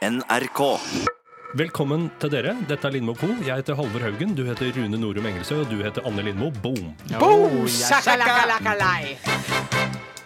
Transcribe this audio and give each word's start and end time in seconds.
NRK. 0.00 0.60
Velkommen 1.60 2.06
til 2.22 2.30
dere. 2.32 2.54
Dette 2.64 2.88
er 2.88 2.94
Lindmo 2.94 3.12
Co. 3.20 3.26
Jeg 3.44 3.52
heter 3.60 3.76
Halvor 3.76 4.00
Haugen, 4.00 4.30
du 4.32 4.46
heter 4.46 4.70
Rune 4.72 4.96
Norum 4.96 5.26
Engelsø, 5.28 5.58
og 5.60 5.68
du 5.68 5.82
heter 5.84 6.06
Anne 6.08 6.24
Lindmo. 6.24 6.48
Boom! 6.64 6.94
Boom! 7.20 7.66
Shakalaka-lakalai. 7.68 9.18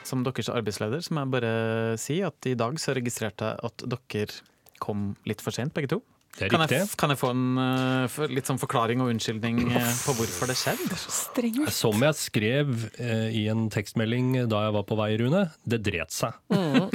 Som 0.07 0.23
deres 0.23 0.53
arbeidsleder 0.55 1.03
så 1.03 1.17
må 1.17 1.25
jeg 1.25 1.33
bare 1.35 1.53
si 1.99 2.21
at 2.23 2.47
i 2.47 2.55
dag 2.55 2.79
så 2.79 2.95
registrerte 2.95 3.51
jeg 3.51 3.67
at 3.67 3.87
dere 3.97 4.39
kom 4.79 5.09
litt 5.27 5.43
for 5.43 5.51
sent, 5.51 5.75
begge 5.75 5.91
to. 5.97 5.99
Det 6.35 6.49
er 6.49 6.51
Kan 6.51 6.65
jeg, 6.67 6.89
kan 6.99 7.13
jeg 7.13 7.21
få 7.21 7.31
en 7.31 7.59
uh, 7.61 8.17
litt 8.31 8.49
sånn 8.49 8.59
forklaring 8.59 9.03
og 9.05 9.13
unnskyldning 9.13 9.61
uh, 9.71 9.77
på 10.03 10.17
hvorfor 10.19 10.51
det 10.51 10.57
skjedde? 10.59 10.99
Strengt. 10.99 11.71
Som 11.75 12.03
jeg 12.03 12.19
skrev 12.19 12.73
uh, 12.99 13.29
i 13.31 13.45
en 13.53 13.69
tekstmelding 13.73 14.33
da 14.51 14.65
jeg 14.67 14.75
var 14.75 14.87
på 14.89 14.99
vei, 14.99 15.13
Rune, 15.21 15.45
det 15.63 15.81
dret 15.87 16.15
seg. 16.15 16.35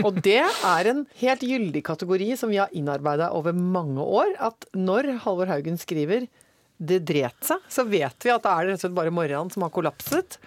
Og 0.03 0.19
det 0.25 0.41
er 0.43 0.91
en 0.91 1.05
helt 1.21 1.45
gyldig 1.45 1.83
kategori 1.87 2.33
som 2.39 2.51
vi 2.51 2.59
har 2.59 2.73
innarbeida 2.75 3.31
over 3.37 3.55
mange 3.55 4.03
år. 4.03 4.35
At 4.51 4.67
når 4.75 5.13
Halvor 5.23 5.51
Haugen 5.51 5.79
skriver 5.79 6.27
'det 6.79 7.03
dret 7.07 7.39
seg', 7.43 7.63
så 7.67 7.83
vet 7.87 8.15
vi 8.23 8.31
at 8.31 8.43
det 8.43 8.51
er 8.51 8.67
rett 8.67 8.79
og 8.79 8.83
slett 8.85 8.95
bare 8.97 9.13
morgenen 9.13 9.51
som 9.51 9.65
har 9.65 9.71
kollapset. 9.75 10.39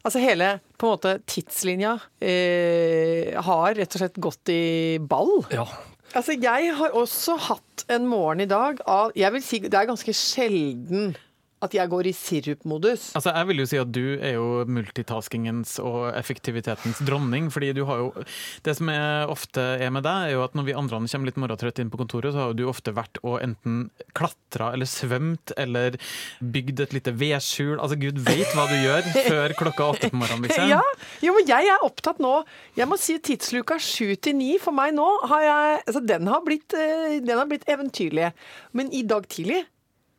Altså 0.00 0.20
hele 0.22 0.54
på 0.80 0.88
en 0.88 0.94
måte 0.94 1.14
tidslinja 1.28 1.98
eh, 2.24 3.36
har 3.36 3.74
rett 3.76 3.96
og 3.96 4.00
slett 4.00 4.16
gått 4.16 4.52
i 4.52 4.96
ball. 5.00 5.42
Ja. 5.52 5.66
Altså, 6.10 6.34
jeg 6.34 6.72
har 6.76 6.94
også 6.98 7.36
hatt 7.48 7.84
en 7.92 8.08
morgen 8.10 8.42
i 8.42 8.48
dag 8.50 8.80
av 8.90 9.12
Jeg 9.18 9.30
vil 9.36 9.44
si 9.44 9.60
det 9.62 9.76
er 9.78 9.90
ganske 9.90 10.14
sjelden 10.16 11.12
at 11.60 11.74
jeg 11.76 11.90
går 11.92 12.08
i 12.08 12.12
sirupmodus. 12.16 13.10
Altså, 13.18 13.34
jeg 13.36 13.48
vil 13.50 13.60
jo 13.60 13.66
si 13.68 13.78
at 13.80 13.90
du 13.92 14.04
er 14.16 14.32
jo 14.38 14.64
multitaskingens 14.64 15.74
og 15.84 16.08
effektivitetens 16.16 17.02
dronning. 17.04 17.50
fordi 17.52 17.72
du 17.76 17.84
har 17.84 17.98
jo 18.00 18.24
Det 18.64 18.76
som 18.76 18.88
er 18.88 19.28
ofte 19.28 19.60
er 19.60 19.90
med 19.90 20.02
deg, 20.04 20.30
er 20.30 20.32
jo 20.32 20.44
at 20.44 20.54
når 20.54 20.64
vi 20.64 20.72
andre 20.72 21.00
kommer 21.00 21.28
litt 21.28 21.36
morgentrøtt 21.36 21.78
inn 21.78 21.90
på 21.90 22.00
kontoret, 22.00 22.32
så 22.32 22.38
har 22.40 22.46
jo 22.52 22.58
du 22.60 22.64
ofte 22.68 22.94
vært 22.96 23.20
og 23.22 23.40
enten 23.44 23.90
klatra 24.16 24.72
eller 24.72 24.88
svømt 24.88 25.52
eller 25.56 25.98
bygd 26.40 26.80
et 26.80 26.94
lite 26.96 27.12
vedskjul. 27.12 27.76
Altså, 27.78 27.98
gud 28.00 28.18
veit 28.24 28.48
hva 28.56 28.66
du 28.70 28.76
gjør 28.80 29.10
før 29.30 29.56
klokka 29.58 29.90
åtte 29.92 30.10
på 30.10 30.20
morgenen, 30.20 30.48
liksom. 30.48 30.70
Ja, 30.72 30.80
jo, 31.20 31.34
men 31.36 31.48
jeg 31.48 31.68
er 31.68 31.84
opptatt 31.84 32.20
nå 32.20 32.44
Jeg 32.76 32.88
må 32.88 32.96
si 33.00 33.18
tidsluka 33.18 33.76
sju 33.80 34.14
til 34.16 34.36
ni 34.38 34.54
for 34.62 34.72
meg 34.76 34.94
nå 34.96 35.06
har 35.28 35.44
jeg, 35.44 35.82
altså 35.86 36.00
den, 36.04 36.30
har 36.30 36.40
blitt, 36.46 36.72
eh, 36.72 37.18
den 37.20 37.36
har 37.36 37.48
blitt 37.50 37.68
eventyrlig. 37.68 38.30
Men 38.72 38.92
i 38.96 39.02
dag 39.04 39.28
tidlig 39.28 39.64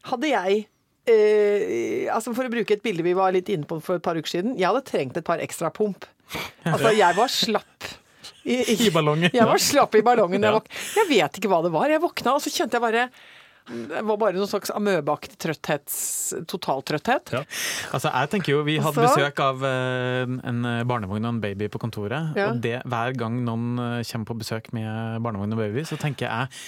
hadde 0.09 0.29
jeg 0.29 0.65
eh, 1.09 2.05
altså 2.13 2.33
For 2.37 2.45
å 2.47 2.51
bruke 2.53 2.75
et 2.77 2.83
bilde 2.85 3.05
vi 3.05 3.15
var 3.17 3.33
litt 3.35 3.49
inne 3.53 3.67
på 3.69 3.79
for 3.83 3.97
et 3.99 4.05
par 4.05 4.19
uker 4.19 4.29
siden. 4.37 4.55
Jeg 4.59 4.69
hadde 4.69 4.85
trengt 4.87 5.17
et 5.17 5.27
par 5.27 5.41
ekstra 5.43 5.71
pump. 5.73 6.05
Altså, 6.65 6.93
jeg 6.95 7.17
var 7.17 7.31
slapp. 7.31 7.89
I, 8.45 8.61
I 8.87 8.89
ballongen. 8.93 9.29
Jeg 9.33 9.45
var 9.45 9.59
slapp 9.61 9.93
i 9.99 10.01
ballongen. 10.05 10.41
Jeg, 10.41 10.61
jeg 10.97 11.09
vet 11.09 11.37
ikke 11.41 11.49
hva 11.51 11.59
det 11.65 11.71
var. 11.73 11.89
Jeg 11.91 12.01
våkna, 12.01 12.37
og 12.37 12.41
så 12.43 12.53
kjente 12.53 12.77
jeg 12.77 12.83
bare 12.85 13.03
Det 13.71 14.01
var 14.07 14.17
bare 14.17 14.33
noen 14.37 14.49
slags 14.49 14.71
amøbeaktig 14.73 15.37
trøtthets... 15.41 15.97
Totaltrøtthet. 16.49 17.33
Ja. 17.35 17.43
Altså, 17.93 18.09
jeg 18.09 18.31
tenker 18.33 18.55
jo 18.55 18.63
Vi 18.65 18.77
hadde 18.81 19.03
Altså- 19.03 19.19
besøk 19.19 19.41
av 19.45 19.65
eh, 19.67 20.33
en 20.49 20.63
barnevogn 20.89 21.27
og 21.27 21.33
en 21.35 21.41
baby 21.43 21.67
på 21.73 21.81
kontoret. 21.83 22.31
Ja. 22.39 22.49
Og 22.53 22.63
det, 22.63 22.77
hver 22.89 23.13
gang 23.19 23.37
noen 23.45 23.67
eh, 23.77 23.99
kommer 24.09 24.31
på 24.31 24.39
besøk 24.41 24.71
med 24.77 25.21
barnevogn 25.25 25.53
og 25.57 25.61
baby, 25.65 25.85
så 25.89 25.99
tenker 26.01 26.25
jeg 26.29 26.63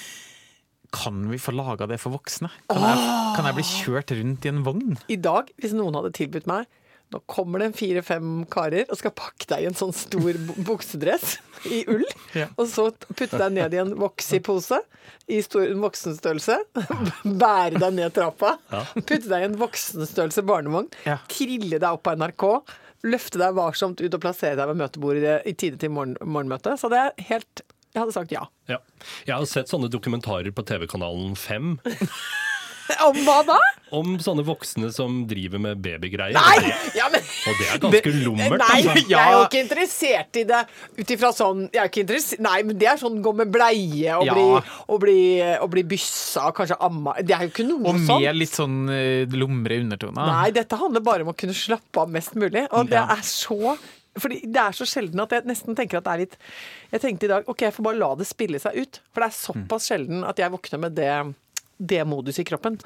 kan 0.94 1.24
vi 1.32 1.40
få 1.42 1.52
laga 1.58 1.88
det 1.90 1.98
for 2.02 2.14
voksne? 2.16 2.52
Kan, 2.70 2.86
jeg, 2.86 3.10
kan 3.36 3.50
jeg 3.50 3.58
bli 3.58 3.66
kjørt 3.72 4.14
rundt 4.20 4.46
i 4.46 4.52
en 4.54 4.64
vogn? 4.66 4.96
I 5.10 5.18
dag, 5.18 5.50
hvis 5.60 5.74
noen 5.78 5.98
hadde 6.00 6.14
tilbudt 6.16 6.48
meg 6.50 6.70
Nå 7.14 7.20
kommer 7.30 7.62
det 7.62 7.66
en 7.68 7.76
fire-fem 7.78 8.30
karer 8.50 8.88
og 8.90 8.98
skal 8.98 9.12
pakke 9.14 9.46
deg 9.52 9.62
i 9.62 9.68
en 9.70 9.76
sånn 9.78 9.92
stor 9.94 10.34
buksedress 10.66 11.36
i 11.70 11.84
ull, 11.92 12.06
Ja. 12.34 12.48
og 12.58 12.66
så 12.72 12.88
putte 13.14 13.38
deg 13.38 13.54
ned 13.54 13.76
i 13.76 13.82
en 13.84 13.92
voksipose 14.02 14.80
i 15.30 15.38
stor 15.46 15.68
voksenstørrelse, 15.84 16.56
bære 17.44 17.78
deg 17.84 17.94
ned 18.00 18.16
trappa, 18.16 18.56
putte 18.96 19.28
deg 19.30 19.44
i 19.46 19.50
en 19.52 19.60
voksenstørrelse 19.62 20.42
barnevogn, 20.48 20.90
Ja. 21.06 21.20
trille 21.30 21.78
deg 21.78 21.86
opp 21.92 22.02
på 22.08 22.16
NRK, 22.18 22.48
løfte 23.06 23.44
deg 23.44 23.54
varsomt 23.62 24.02
ut 24.02 24.18
og 24.18 24.24
plassere 24.24 24.58
deg 24.58 24.72
ved 24.74 24.82
møtebordet 24.82 25.38
i 25.46 25.54
tide 25.54 25.78
til 25.84 25.94
morgen, 25.94 26.18
morgenmøtet. 26.24 26.80
Så 26.82 26.90
det 26.90 26.98
er 27.04 27.26
helt 27.30 27.62
Jeg 27.94 28.02
hadde 28.02 28.14
sagt 28.16 28.32
ja. 28.34 28.48
Ja. 28.72 28.80
Jeg 29.28 29.36
har 29.38 29.46
sett 29.46 29.70
sånne 29.70 29.90
dokumentarer 29.94 30.50
på 30.56 30.66
TV-kanalen 30.66 31.36
5 31.38 31.78
Om 33.08 33.16
hva 33.24 33.38
da? 33.48 33.56
om 33.96 34.16
sånne 34.20 34.44
voksne 34.44 34.90
som 34.92 35.22
driver 35.30 35.62
med 35.62 35.80
babygreier. 35.86 36.34
Nei! 36.36 36.72
Ja, 36.98 37.06
men 37.14 37.22
Og 37.22 37.60
det 37.60 37.68
er 37.70 37.80
ganske 37.80 38.12
lummert. 38.26 38.58
Nei, 38.60 38.80
altså. 38.82 39.04
jeg 39.08 39.20
er 39.22 39.32
jo 39.38 39.44
ikke 39.46 39.62
interessert 39.64 40.40
i 40.42 40.44
det 40.50 40.60
ut 40.98 41.14
ifra 41.16 41.30
sånn 41.38 41.62
jeg 41.70 41.80
er 41.80 41.92
ikke 41.92 42.04
interessert, 42.04 42.42
Nei, 42.44 42.58
men 42.68 42.80
det 42.82 42.90
er 42.92 43.00
sånn 43.00 43.22
gå 43.24 43.34
med 43.40 43.54
bleie 43.54 44.18
og, 44.18 44.26
Ja. 44.28 44.36
bli, 44.36 44.46
og, 44.90 45.00
bli, 45.06 45.18
og 45.64 45.70
bli 45.78 45.86
byssa 45.94 46.50
og 46.50 46.58
kanskje 46.60 46.80
amma 46.90 47.16
Det 47.22 47.38
er 47.38 47.46
jo 47.48 47.54
ikke 47.54 47.68
noe 47.70 47.94
sånt. 47.96 48.10
Og 48.18 48.26
med 48.26 48.40
litt 48.42 48.58
sånn 48.60 48.78
uh, 48.92 49.38
lumre 49.40 49.80
undertoner. 49.86 50.34
Nei, 50.34 50.50
dette 50.60 50.82
handler 50.84 51.06
bare 51.08 51.24
om 51.28 51.32
å 51.32 51.38
kunne 51.40 51.56
slappe 51.56 52.04
av 52.04 52.12
mest 52.18 52.36
mulig. 52.36 52.66
Og 52.74 52.90
det 52.92 53.00
Ja. 53.00 53.08
er 53.16 53.24
så 53.24 53.78
fordi 54.20 54.42
Det 54.46 54.62
er 54.62 54.72
så 54.78 54.86
sjelden 54.86 55.20
at 55.24 55.32
jeg 55.32 55.46
nesten 55.50 55.76
tenker 55.76 55.98
at 55.98 56.06
det 56.06 56.12
er 56.14 56.22
litt 56.26 56.36
Jeg 56.92 57.02
tenkte 57.02 57.26
i 57.26 57.32
dag 57.32 57.48
ok, 57.50 57.62
jeg 57.66 57.74
får 57.74 57.88
bare 57.88 57.98
la 58.02 58.12
det 58.20 58.28
spille 58.30 58.60
seg 58.62 58.76
ut. 58.78 59.00
For 59.14 59.24
det 59.24 59.30
er 59.32 59.40
såpass 59.40 59.88
sjelden 59.90 60.24
at 60.28 60.38
jeg 60.38 60.52
våkner 60.54 60.80
med 60.86 60.94
det, 61.00 61.10
det 61.80 62.04
modus 62.06 62.38
i 62.40 62.46
kroppen. 62.46 62.78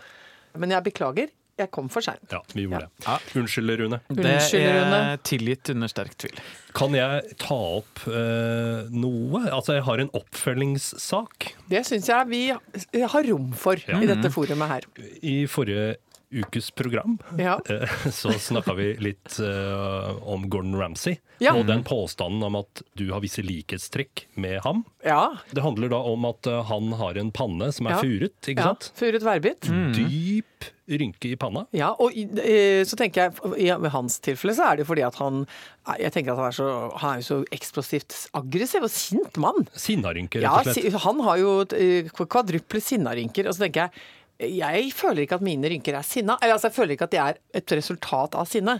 Men 0.58 0.72
jeg 0.72 0.84
beklager. 0.88 1.34
Jeg 1.58 1.72
kom 1.74 1.88
for 1.90 2.06
seint. 2.06 2.22
Ja, 2.30 2.38
vi 2.54 2.68
gjorde 2.68 2.86
Ja. 3.02 3.16
det. 3.18 3.36
Unnskyld, 3.42 3.72
Rune. 3.80 3.98
Det 4.14 4.30
er 4.30 5.18
tilgitt 5.26 5.72
under 5.74 5.90
sterk 5.90 6.14
tvil. 6.22 6.38
Kan 6.78 6.94
jeg 6.94 7.34
ta 7.42 7.58
opp 7.80 8.04
uh, 8.06 8.86
noe? 8.94 9.42
Altså, 9.50 9.74
jeg 9.80 9.84
har 9.88 10.04
en 10.04 10.12
oppfølgingssak. 10.14 11.48
Det 11.68 11.82
syns 11.88 12.10
jeg 12.12 12.30
vi 12.30 13.02
har 13.02 13.24
rom 13.32 13.52
for 13.58 13.76
Ja. 13.88 13.98
i 13.98 14.06
dette 14.06 14.30
forumet 14.30 14.70
her. 14.70 14.86
I 15.26 15.48
forrige 15.50 15.96
ukes 16.32 16.72
program 16.76 17.18
Ja. 17.40 17.60
eh, 17.70 17.88
så 18.12 18.34
snakka 18.36 18.74
vi 18.76 18.90
litt 19.00 19.38
uh, 19.40 20.18
om 20.28 20.50
Gordon 20.52 20.76
Ramsay 20.76 21.18
Ja. 21.40 21.54
og 21.56 21.68
den 21.70 21.84
påstanden 21.88 22.44
om 22.44 22.56
at 22.60 22.82
du 22.98 23.06
har 23.14 23.22
visse 23.22 23.44
likhetstrekk 23.46 24.26
med 24.42 24.60
ham. 24.66 24.84
Ja. 25.06 25.38
Det 25.54 25.62
handler 25.64 25.92
da 25.94 26.00
om 26.10 26.26
at 26.26 26.48
uh, 26.50 26.64
han 26.68 26.92
har 27.00 27.16
en 27.22 27.30
panne 27.32 27.70
som 27.72 27.88
er 27.88 27.96
Ja. 27.96 28.02
furet, 28.02 28.36
ikke 28.50 28.60
ja. 28.64 28.72
sant? 28.74 28.90
Furet 28.98 29.24
værbitt. 29.24 29.70
Dyp 29.96 30.68
rynke 30.88 31.30
i 31.34 31.36
panna. 31.36 31.66
Ja, 31.76 31.90
og 32.00 32.16
i- 32.16 32.24
eh, 32.42 32.82
så 32.88 32.96
tenker 32.98 33.28
jeg 33.28 33.56
i 33.60 33.68
i 33.70 33.90
hans 33.92 34.20
tilfelle 34.24 34.56
så 34.56 34.64
er 34.72 34.78
det 34.80 34.86
jo 34.86 34.90
fordi 34.94 35.04
at 35.04 35.16
han 35.20 35.46
Jeg 36.00 36.12
tenker 36.16 36.32
at 36.32 36.38
han 36.40 36.48
er 36.48 36.56
så, 36.56 36.68
han 37.00 37.12
er 37.14 37.22
jo 37.22 37.28
så 37.28 37.38
eksplosivt 37.56 38.16
aggressiv 38.36 38.84
og 38.84 38.92
sint 38.92 39.38
mann. 39.38 39.68
Sinnarynker, 39.76 40.42
rett 40.44 40.68
og 40.68 40.74
slett. 40.74 40.92
si- 40.92 41.04
han 41.06 41.20
har 41.24 41.38
jo 41.38 41.52
kvadruple 42.12 42.82
sinnarynker. 42.84 43.48
Og 43.48 43.56
så 43.56 43.64
tenker 43.68 43.86
jeg 43.88 43.92
jeg 44.40 44.92
føler 44.94 45.24
ikke 45.24 45.40
at 45.40 45.46
mine 45.46 45.70
rynker 45.72 45.98
er 45.98 46.06
sinna. 46.06 46.38
Eller 46.42 46.58
altså, 46.58 46.70
jeg 46.70 46.78
føler 46.78 46.96
ikke 46.98 47.08
at 47.10 47.16
det 47.16 47.24
er 47.24 47.40
et 47.62 47.74
resultat 47.80 48.38
av 48.38 48.50
sinne. 48.50 48.80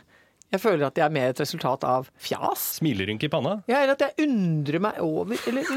Jeg 0.54 0.62
føler 0.64 0.88
at 0.88 0.96
det 0.96 1.04
er 1.04 1.12
mer 1.12 1.34
et 1.34 1.42
resultat 1.44 1.84
av 1.84 2.08
fjas. 2.24 2.62
Smilerynke 2.78 3.28
i 3.28 3.32
panna. 3.32 3.58
Ja, 3.68 3.82
eller 3.82 3.98
at 3.98 4.06
jeg 4.06 4.30
undrer 4.30 4.80
meg 4.86 5.00
over 5.04 5.36
Eller 5.50 5.68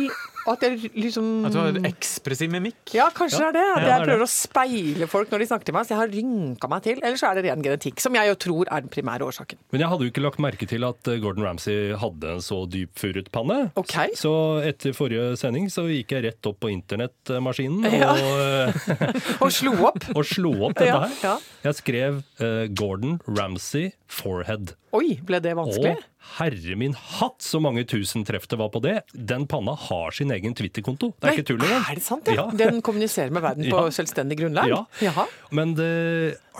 at 0.49 0.61
jeg 0.65 0.91
liksom 0.97 1.45
At 1.47 1.53
du 1.53 1.59
har 1.61 1.73
ekspressiv 1.91 2.51
mimikk. 2.51 2.95
Ja, 2.97 3.11
kanskje 3.15 3.41
Ja. 3.41 3.51
det 3.53 3.61
er 3.61 3.75
det. 3.75 3.77
At 3.77 3.83
Ja, 3.83 3.89
jeg 3.89 3.91
det 3.91 4.01
er 4.01 4.07
prøver 4.11 4.25
å 4.25 4.31
speile 4.31 5.07
folk 5.09 5.31
når 5.31 5.39
de 5.39 5.47
snakker 5.51 5.65
til 5.65 5.75
meg. 5.75 5.85
Så 5.87 5.89
jeg 5.95 5.99
har 6.01 6.09
rynka 6.09 6.69
meg 6.69 6.83
til. 6.83 7.01
Eller 7.03 7.17
så 7.21 7.31
er 7.31 7.35
det 7.41 7.45
ren 7.51 7.63
genetikk, 7.63 8.01
som 8.01 8.15
jeg 8.15 8.29
jo 8.29 8.35
tror 8.35 8.65
er 8.71 8.81
den 8.81 8.89
primære 8.91 9.21
årsaken. 9.29 9.59
Men 9.73 9.81
jeg 9.81 9.89
hadde 9.93 10.03
jo 10.07 10.11
ikke 10.11 10.23
lagt 10.25 10.39
merke 10.41 10.67
til 10.69 10.85
at 10.89 11.09
eh, 11.09 11.19
Gordon 11.21 11.45
Ramsay 11.45 11.93
hadde 12.01 12.33
en 12.35 12.41
så 12.41 12.61
dyp 12.71 12.97
furet 12.99 13.31
panne. 13.33 13.71
Ok. 13.77 13.95
Så 14.17 14.33
etter 14.65 14.93
forrige 14.97 15.37
sending 15.37 15.69
så 15.71 15.85
gikk 15.91 16.11
jeg 16.17 16.25
rett 16.25 16.47
opp 16.47 16.61
på 16.61 16.71
internettmaskinen 16.73 17.85
Ja. 18.01 18.13
og, 18.13 18.41
eh, 18.41 19.41
Og 19.45 19.51
slo 19.53 19.75
opp. 19.87 20.05
og 20.17 20.25
slo 20.25 20.53
opp 20.69 20.75
dette 20.79 20.97
her. 20.97 21.17
ja. 21.23 21.37
Jeg 21.65 21.75
skrev 21.77 22.23
uh, 22.41 22.67
Gordon 22.73 23.21
Ramsay 23.29 23.91
forehead. 24.11 24.75
Oi, 24.97 25.21
ble 25.23 25.39
det 25.45 25.53
vanskelig? 25.55 25.93
Og 26.01 26.03
herre 26.39 26.77
min 26.77 26.93
hatt, 26.95 27.41
så 27.43 27.61
mange 27.63 27.83
tusen 27.89 28.25
treff 28.29 28.47
det 28.51 28.59
var 28.61 28.69
på 28.75 28.81
det. 28.85 28.97
Den 29.15 29.47
panna 29.51 29.73
har 29.75 30.13
sin 30.17 30.31
egen 30.35 30.55
Twitter-konto. 30.55 31.11
Det 31.17 31.25
er 31.25 31.31
Nei, 31.31 31.35
ikke 31.39 31.49
tull 31.51 31.65
engang. 31.65 31.85
Er 31.91 31.99
det 32.01 32.05
sant, 32.05 32.29
ja? 32.29 32.45
Den 32.61 32.81
kommuniserer 32.85 33.33
med 33.35 33.43
verden 33.45 33.69
på 33.71 33.81
Ja. 33.87 33.95
selvstendig 33.97 34.39
grunnlag? 34.43 34.69
Ja. 34.71 34.81
Jaha. 35.01 35.25
Men 35.57 35.73
det 35.79 35.91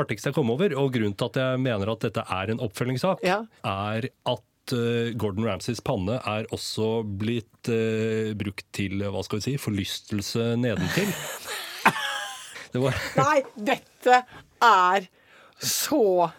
artigste 0.01 0.31
jeg 0.33 0.39
kom 0.39 0.51
over, 0.55 0.73
og 0.81 0.93
grunnen 0.97 1.17
til 1.19 1.29
at 1.31 1.41
jeg 1.43 1.61
mener 1.61 1.93
at 1.93 2.07
dette 2.09 2.25
er 2.25 2.55
en 2.55 2.63
oppfølgingssak, 2.67 3.23
Ja. 3.27 3.43
er 3.67 4.09
at 4.33 4.75
eh, 4.77 5.13
Gordon 5.21 5.45
Ramsays 5.49 5.81
panne 5.85 6.19
er 6.25 6.49
også 6.55 7.03
blitt 7.05 7.69
uh, 7.73 8.31
brukt 8.39 8.65
til 8.77 9.03
hva 9.03 9.23
skal 9.27 9.41
vi 9.41 9.47
si, 9.51 9.57
forlystelse 9.61 10.55
nedentil. 10.61 11.11
Det 12.73 12.79
var 12.79 12.95
Nei, 13.19 13.41
dette 13.67 14.21
er 14.63 15.09
så 15.59 16.31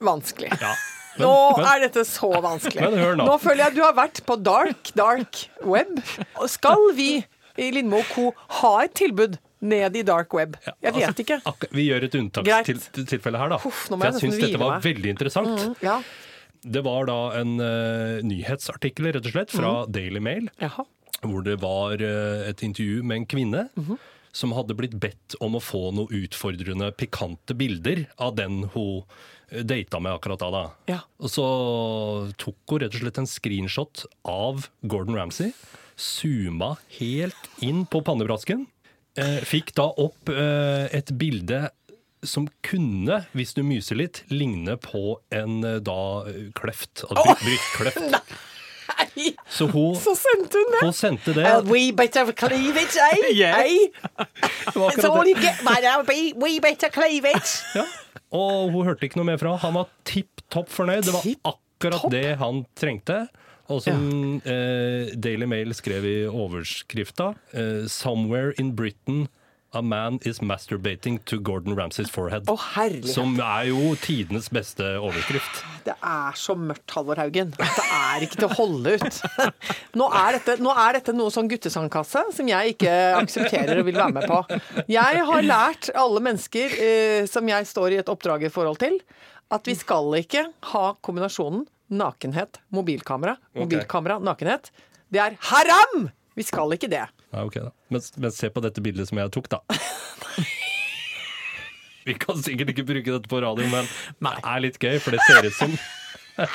vanskelig. 0.00 0.52
ja. 0.62 0.74
Nå 1.18 1.32
er 1.58 1.80
dette 1.88 2.04
så 2.06 2.30
vanskelig. 2.42 3.16
Nå. 3.18 3.26
Føler 3.42 3.64
jeg 3.64 3.66
at 3.72 3.74
du 3.76 3.82
har 3.82 3.94
vært 3.98 4.20
på 4.28 4.36
dark, 4.42 4.92
dark 4.94 5.48
web. 5.66 5.98
Skal 6.46 6.92
vi 6.96 7.24
i 7.58 7.70
Lindmo 7.74 8.02
Co. 8.14 8.30
ha 8.60 8.74
et 8.84 8.94
tilbud 8.94 9.38
ned 9.60 9.96
i 9.96 10.02
dark 10.06 10.32
web? 10.32 10.54
Jeg 10.80 10.94
vet 10.94 11.10
Altså, 11.10 11.24
ikke. 11.26 11.68
vi 11.74 11.88
gjør 11.90 12.04
et 12.06 12.14
unntakstilfelle 12.20 13.38
her, 13.42 13.48
da. 13.52 13.58
Uff, 13.66 13.86
For 13.88 13.98
jeg 13.98 14.12
jeg 14.14 14.20
syns 14.22 14.38
dette 14.40 14.60
var 14.62 14.76
meg. 14.76 14.80
Mm. 14.80 14.86
veldig 14.94 15.10
interessant. 15.16 15.82
Ja. 15.82 15.98
Det 16.62 16.82
var 16.84 17.06
da 17.08 17.18
en 17.40 17.56
uh, 17.60 18.20
nyhetsartikkel, 18.22 19.10
rett 19.16 19.26
og 19.26 19.32
slett, 19.34 19.50
fra 19.50 19.74
Mm. 19.86 19.92
Daily 19.92 20.20
Mail. 20.20 20.48
Jaha. 20.60 20.84
hvor 21.22 21.42
det 21.44 21.58
var 21.60 22.00
uh, 22.00 22.48
et 22.48 22.62
intervju 22.64 23.02
med 23.04 23.16
en 23.16 23.26
kvinne 23.26 23.68
Mhm. 23.76 23.98
som 24.32 24.52
hadde 24.52 24.74
blitt 24.78 24.94
bedt 25.00 25.34
om 25.40 25.52
å 25.56 25.60
få 25.60 25.90
noen 25.92 26.08
utfordrende, 26.08 26.92
pikante 26.96 27.52
bilder 27.56 28.06
av 28.18 28.36
den 28.36 28.70
hun 28.74 29.02
data 29.50 30.00
med 30.00 30.14
akkurat 30.14 30.42
da. 30.42 30.50
da. 30.54 30.64
Ja. 30.90 30.98
Og 31.20 31.32
så 31.32 31.46
tok 32.40 32.74
hun 32.74 32.84
rett 32.84 32.96
og 32.96 33.04
slett 33.04 33.20
en 33.22 33.30
screenshot 33.30 34.04
av 34.28 34.68
Gordon 34.82 35.18
Ramsay, 35.18 35.54
zooma 36.00 36.76
helt 36.98 37.50
inn 37.64 37.84
på 37.90 38.02
pannebrasken, 38.06 38.64
eh, 39.20 39.40
fikk 39.46 39.74
da 39.78 39.90
opp 40.00 40.32
eh, 40.32 40.86
et 40.96 41.12
bilde 41.20 41.66
som 42.26 42.46
kunne, 42.66 43.22
hvis 43.32 43.54
du 43.56 43.62
myser 43.64 43.96
litt, 43.96 44.22
ligne 44.32 44.76
på 44.80 45.18
en 45.34 45.60
eh, 45.64 45.80
da 45.84 46.00
kløft. 46.56 47.06
Altså 47.08 47.34
oh! 47.34 47.44
Nei, 48.10 48.22
Så 49.50 49.66
hun, 49.70 49.94
så 49.98 50.14
sendte 50.18 50.60
hun 50.60 50.74
det! 50.74 50.82
hun 50.84 50.94
sendte 50.96 51.34
det. 51.36 51.46
Uh, 51.46 51.64
we 51.70 51.90
better 51.96 52.30
cleavage, 52.32 52.96
eh? 52.96 53.30
Yeah. 53.40 53.58
eh? 53.64 54.24
It's 54.94 55.04
all 55.04 55.26
you 55.26 55.34
get, 55.40 55.62
man. 55.64 55.82
now, 55.82 56.02
be. 56.06 56.32
We 56.36 56.60
better 56.60 56.90
cleavage. 56.92 57.60
Ja. 57.80 57.84
Og 58.30 58.70
hun 58.70 58.86
hørte 58.86 59.08
ikke 59.08 59.18
noe 59.18 59.26
mer 59.26 59.40
fra 59.40 59.56
han. 59.58 59.74
Var 59.74 59.88
tipp 60.06 60.42
topp 60.54 60.68
fornøyd. 60.70 61.02
Det 61.08 61.14
var 61.16 61.24
akkurat 61.50 62.04
det 62.12 62.26
han 62.38 62.64
trengte. 62.78 63.24
Og 63.70 63.82
som 63.82 64.40
eh, 64.42 65.10
Daily 65.14 65.46
Mail 65.50 65.74
skrev 65.78 66.06
i 66.06 66.16
overskrifta, 66.26 67.32
eh, 67.54 67.84
'Somewhere 67.86 68.52
in 68.58 68.74
Britain 68.76 69.28
a 69.72 69.82
man 69.82 70.18
is 70.26 70.40
masturbating 70.40 71.20
to 71.24 71.38
Gordon 71.38 71.76
Ramsays 71.76 72.10
forehead'. 72.10 72.48
Å, 72.50 72.56
herlighet. 72.74 73.14
som 73.14 73.38
er 73.40 73.68
jo 73.70 73.94
tidenes 74.02 74.50
beste 74.50 74.82
overskrift. 74.98 75.62
Det 75.86 75.94
er 75.94 76.36
så 76.38 76.56
mørkt, 76.58 76.90
Halvor 76.90 77.20
Haugen. 77.22 77.52
Det 77.54 77.86
er 77.86 78.26
ikke 78.26 78.40
til 78.40 78.48
å 78.48 78.54
holde 78.58 78.96
ut. 78.98 79.20
Nå 80.00 80.10
er 80.10 80.38
dette, 80.38 80.58
nå 80.62 80.74
er 80.74 80.98
dette 80.98 81.14
noe 81.14 81.30
sånn 81.30 81.48
guttesangkasse 81.50 82.24
som 82.34 82.50
jeg 82.50 82.74
ikke 82.74 82.94
aksepterer 83.20 83.80
og 83.80 83.86
vil 83.88 83.98
være 84.00 84.16
med 84.18 84.28
på. 84.30 84.60
Jeg 84.90 85.24
har 85.30 85.46
lært 85.46 85.90
alle 85.94 86.22
mennesker 86.24 86.76
eh, 86.76 87.26
som 87.30 87.46
jeg 87.48 87.70
står 87.70 87.94
i 87.94 88.00
et 88.02 88.10
oppdrag 88.12 88.46
i 88.48 88.52
forhold 88.52 88.80
til, 88.82 88.98
at 89.50 89.66
vi 89.66 89.74
skal 89.78 90.14
ikke 90.18 90.48
ha 90.74 90.86
kombinasjonen 91.02 91.66
nakenhet, 91.90 92.60
mobilkamera, 92.70 93.36
mobilkamera, 93.58 94.20
nakenhet. 94.22 94.70
Det 95.10 95.18
er 95.18 95.36
haram! 95.50 96.10
Vi 96.38 96.42
skal 96.46 96.72
ikke 96.76 96.88
det. 96.90 97.02
Ja, 97.32 97.42
ok 97.44 97.54
da. 97.60 97.70
Men, 97.90 98.00
men 98.22 98.30
se 98.34 98.48
på 98.54 98.62
dette 98.64 98.80
bildet 98.84 99.08
som 99.10 99.18
jeg 99.18 99.30
tok, 99.34 99.48
da. 99.52 99.58
Vi 102.06 102.14
kan 102.16 102.38
sikkert 102.40 102.70
ikke 102.72 102.86
bruke 102.88 103.12
dette 103.12 103.28
på 103.28 103.40
radio, 103.44 103.66
men 103.70 103.84
det 104.24 104.30
er 104.40 104.62
litt 104.64 104.78
gøy, 104.80 104.96
for 105.04 105.10
det 105.14 105.20
ser 105.26 105.46
ut 105.50 105.56
som 105.58 105.74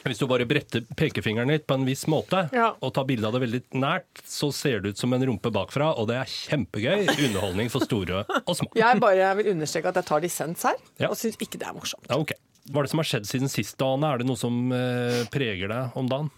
Hvis 0.00 0.16
du 0.18 0.24
bare 0.26 0.46
bretter 0.48 0.80
pekefingeren 0.96 1.50
litt 1.52 1.66
på 1.68 1.76
en 1.76 1.84
viss 1.86 2.06
måte, 2.10 2.46
Ja. 2.56 2.70
og 2.80 2.94
tar 2.96 3.04
bilde 3.06 3.28
av 3.28 3.34
det 3.36 3.42
veldig 3.44 3.60
nært, 3.78 4.08
så 4.26 4.48
ser 4.56 4.80
det 4.80 4.88
ut 4.94 4.98
som 4.98 5.12
en 5.12 5.22
rumpe 5.28 5.50
bakfra, 5.52 5.90
og 6.00 6.08
det 6.08 6.16
er 6.16 6.24
kjempegøy. 6.32 7.04
Underholdning 7.28 7.68
for 7.70 7.84
store 7.84 8.22
og 8.40 8.54
små. 8.56 8.70
Jeg 8.80 8.98
bare 9.04 9.28
vil 9.38 9.50
understreke 9.52 9.92
at 9.92 9.96
jeg 10.00 10.06
tar 10.08 10.20
dissens 10.24 10.64
her, 10.66 10.76
Ja. 10.98 11.08
og 11.12 11.16
syns 11.20 11.36
ikke 11.36 11.58
det 11.60 11.68
er 11.68 11.76
morsomt. 11.76 12.08
Ja, 12.08 12.16
okay. 12.18 12.38
Hva 12.72 12.80
er 12.80 12.84
det 12.88 12.92
som 12.94 13.02
har 13.04 13.08
skjedd 13.12 13.26
siden 13.28 13.48
sist, 13.52 13.76
Ane? 13.82 14.06
Er 14.14 14.18
det 14.18 14.26
noe 14.26 14.36
som 14.40 14.72
eh, 14.72 15.20
preger 15.30 15.68
deg 15.68 15.92
om 16.00 16.08
dagen? 16.10 16.30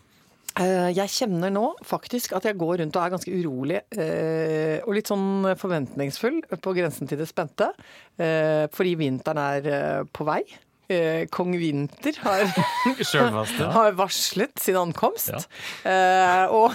Eh, 0.60 0.90
Jeg 0.92 1.08
kjenner 1.08 1.52
nå 1.52 1.62
faktisk 1.88 2.34
at 2.36 2.44
jeg 2.44 2.58
går 2.60 2.82
rundt 2.82 2.96
og 2.98 3.04
er 3.06 3.12
ganske 3.14 3.32
urolig 3.32 3.78
eh, 3.96 4.82
og 4.84 4.92
litt 4.98 5.08
sånn 5.08 5.46
forventningsfull 5.56 6.42
på 6.60 6.74
grensen 6.76 7.08
til 7.08 7.22
det 7.22 7.28
spente. 7.30 7.70
eh, 8.20 8.66
Fordi 8.74 8.92
vinteren 9.00 9.40
er 9.40 10.04
på 10.12 10.28
vei. 10.28 10.42
Kong 11.32 11.54
Vinter 11.56 12.18
har, 12.20 12.42
har 13.78 13.94
varslet 13.96 14.60
sin 14.60 14.76
ankomst. 14.76 15.30
Ja. 15.86 16.50
Og 16.52 16.74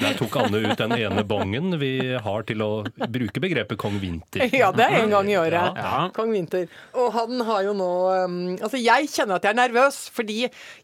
Der 0.00 0.16
tok 0.18 0.36
Anne 0.40 0.60
ut 0.64 0.78
den 0.78 0.94
ene 0.96 1.24
bongen 1.26 1.78
vi 1.80 1.92
har 2.24 2.46
til 2.48 2.62
å 2.64 2.70
bruke 2.84 3.42
begrepet 3.42 3.80
kong 3.80 3.98
vinter. 4.02 4.46
ja, 4.62 4.70
det 4.74 4.86
er 4.86 5.00
en 5.02 5.14
gang 5.14 5.30
i 5.30 5.36
året. 5.40 5.80
Ja. 5.80 6.06
Kong 6.14 6.32
Vinter. 6.34 6.68
Og 6.98 7.10
han 7.14 7.44
har 7.48 7.64
jo 7.66 7.74
nå 7.76 7.90
um, 8.24 8.38
Altså, 8.54 8.78
jeg 8.80 9.10
kjenner 9.12 9.38
at 9.38 9.46
jeg 9.46 9.54
er 9.54 9.60
nervøs, 9.60 10.00
fordi 10.14 10.38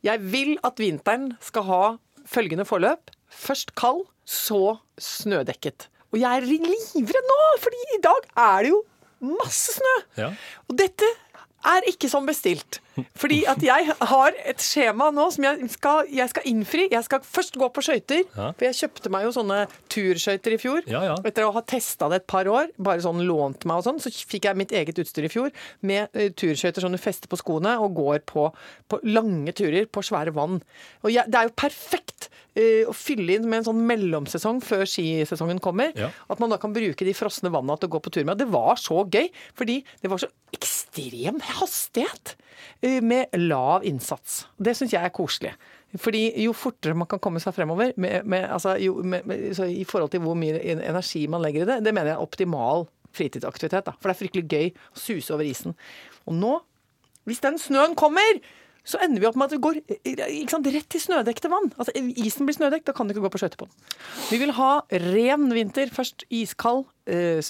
jeg 0.06 0.26
vil 0.32 0.56
at 0.66 0.81
vinteren 0.81 1.31
skal 1.44 1.66
ha 1.69 1.82
følgende 2.31 2.66
forløp. 2.69 3.12
Først 3.31 3.75
kald, 3.78 4.04
så 4.26 4.78
snødekket. 5.00 5.88
Og 6.10 6.19
jeg 6.20 6.40
er 6.40 6.46
livredd 6.46 7.28
nå, 7.31 7.40
fordi 7.62 7.82
i 7.96 8.00
dag 8.02 8.31
er 8.43 8.66
det 8.66 8.72
jo 8.72 8.81
masse 9.38 9.76
snø. 9.76 9.96
Ja. 10.19 10.31
Og 10.69 10.78
dette 10.78 11.06
er 11.70 11.86
ikke 11.90 12.08
som 12.10 12.26
bestilt. 12.28 12.81
Fordi 13.19 13.41
at 13.50 13.62
jeg 13.64 13.94
har 14.12 14.37
et 14.49 14.64
skjema 14.64 15.11
nå 15.14 15.26
som 15.35 15.47
jeg 15.47 15.70
skal, 15.75 16.11
jeg 16.12 16.32
skal 16.32 16.49
innfri. 16.50 16.87
Jeg 16.93 17.06
skal 17.06 17.25
først 17.25 17.58
gå 17.61 17.69
på 17.75 17.85
skøyter. 17.85 18.25
Ja. 18.37 18.50
For 18.52 18.67
jeg 18.69 18.79
kjøpte 18.82 19.12
meg 19.12 19.26
jo 19.26 19.35
sånne 19.37 19.61
turskøyter 19.93 20.56
i 20.56 20.61
fjor. 20.61 20.82
Ja, 20.91 21.02
ja. 21.11 21.17
Etter 21.26 21.47
å 21.47 21.55
ha 21.56 21.64
testa 21.67 22.11
det 22.12 22.23
et 22.23 22.29
par 22.31 22.49
år, 22.50 22.70
bare 22.81 23.05
sånn 23.05 23.23
lånt 23.29 23.67
meg 23.69 23.81
og 23.81 23.87
sånn, 23.87 24.00
så 24.02 24.12
fikk 24.12 24.49
jeg 24.49 24.58
mitt 24.61 24.75
eget 24.76 24.99
utstyr 25.02 25.29
i 25.29 25.32
fjor 25.32 25.50
med 25.87 26.11
uh, 26.17 26.29
turskøyter 26.35 26.85
som 26.85 26.94
du 26.94 27.00
fester 27.00 27.31
på 27.31 27.38
skoene 27.41 27.76
og 27.82 27.97
går 27.99 28.25
på, 28.29 28.49
på 28.91 29.00
lange 29.08 29.55
turer 29.56 29.88
på 29.91 30.05
svære 30.06 30.35
vann. 30.37 30.61
Og 31.05 31.14
jeg, 31.14 31.26
det 31.31 31.41
er 31.41 31.50
jo 31.50 31.56
perfekt 31.61 32.31
uh, 32.58 32.91
å 32.91 32.96
fylle 32.96 33.38
inn 33.38 33.49
med 33.49 33.62
en 33.62 33.70
sånn 33.70 33.85
mellomsesong 33.88 34.62
før 34.64 34.87
skisesongen 34.88 35.62
kommer. 35.62 35.94
At 36.31 36.43
man 36.43 36.53
da 36.53 36.61
kan 36.61 36.75
bruke 36.75 37.06
de 37.06 37.17
frosne 37.17 37.53
vanna 37.53 37.76
til 37.79 37.91
å 37.91 37.96
gå 37.96 38.05
på 38.05 38.14
tur 38.14 38.26
med. 38.29 38.41
Det 38.41 38.50
var 38.50 38.81
så 38.81 39.05
gøy, 39.06 39.31
fordi 39.58 39.81
det 40.03 40.11
var 40.12 40.23
så 40.23 40.31
ekstrem 40.55 41.38
hastighet 41.61 42.35
eh, 42.82 42.89
med 43.04 43.37
lav 43.38 43.84
innsats. 43.88 44.44
Det 44.58 44.75
syns 44.76 44.94
jeg 44.94 45.06
er 45.06 45.14
koselig. 45.14 45.54
Fordi 45.98 46.22
jo 46.44 46.54
fortere 46.54 46.94
man 46.94 47.08
kan 47.10 47.20
komme 47.22 47.42
seg 47.42 47.54
fremover, 47.56 47.92
med, 47.98 48.26
med, 48.28 48.46
altså, 48.46 48.76
jo, 48.78 49.00
med, 49.02 49.26
i 49.66 49.84
forhold 49.88 50.12
til 50.12 50.22
hvor 50.22 50.38
mye 50.38 50.60
energi 50.76 51.25
man 51.31 51.42
legger 51.42 51.64
i 51.64 51.70
det, 51.72 51.81
det 51.87 51.94
mener 51.94 52.12
jeg 52.12 52.19
er 52.19 52.26
optimal 52.28 52.87
fritidsaktivitet. 53.16 53.88
Da. 53.88 53.96
For 53.98 54.10
det 54.10 54.14
er 54.14 54.20
fryktelig 54.20 54.46
gøy 54.46 54.70
å 54.70 55.02
suse 55.02 55.34
over 55.34 55.46
isen. 55.46 55.75
Og 56.31 56.37
nå, 56.38 56.54
hvis 57.26 57.42
den 57.42 57.58
snøen 57.58 57.96
kommer, 57.98 58.38
så 58.87 59.00
ender 59.04 59.20
vi 59.22 59.28
opp 59.28 59.36
med 59.38 59.50
at 59.50 59.54
vi 59.54 59.60
går 59.64 59.81
sant, 60.50 60.69
rett 60.72 60.86
til 60.90 61.02
snødekte 61.02 61.50
vann. 61.52 61.69
Altså, 61.76 61.93
Isen 61.94 62.48
blir 62.48 62.56
snødekt, 62.56 62.86
da 62.88 62.94
kan 62.96 63.06
du 63.06 63.12
ikke 63.12 63.26
gå 63.26 63.32
på 63.34 63.43
skøyter 63.43 63.60
på 63.60 63.69
den. 63.69 63.90
Vi 64.31 64.38
vil 64.40 64.54
ha 64.56 64.70
ren 65.10 65.50
vinter. 65.52 65.93
Først 65.93 66.25
iskald 66.32 66.86
eh, 67.10 67.43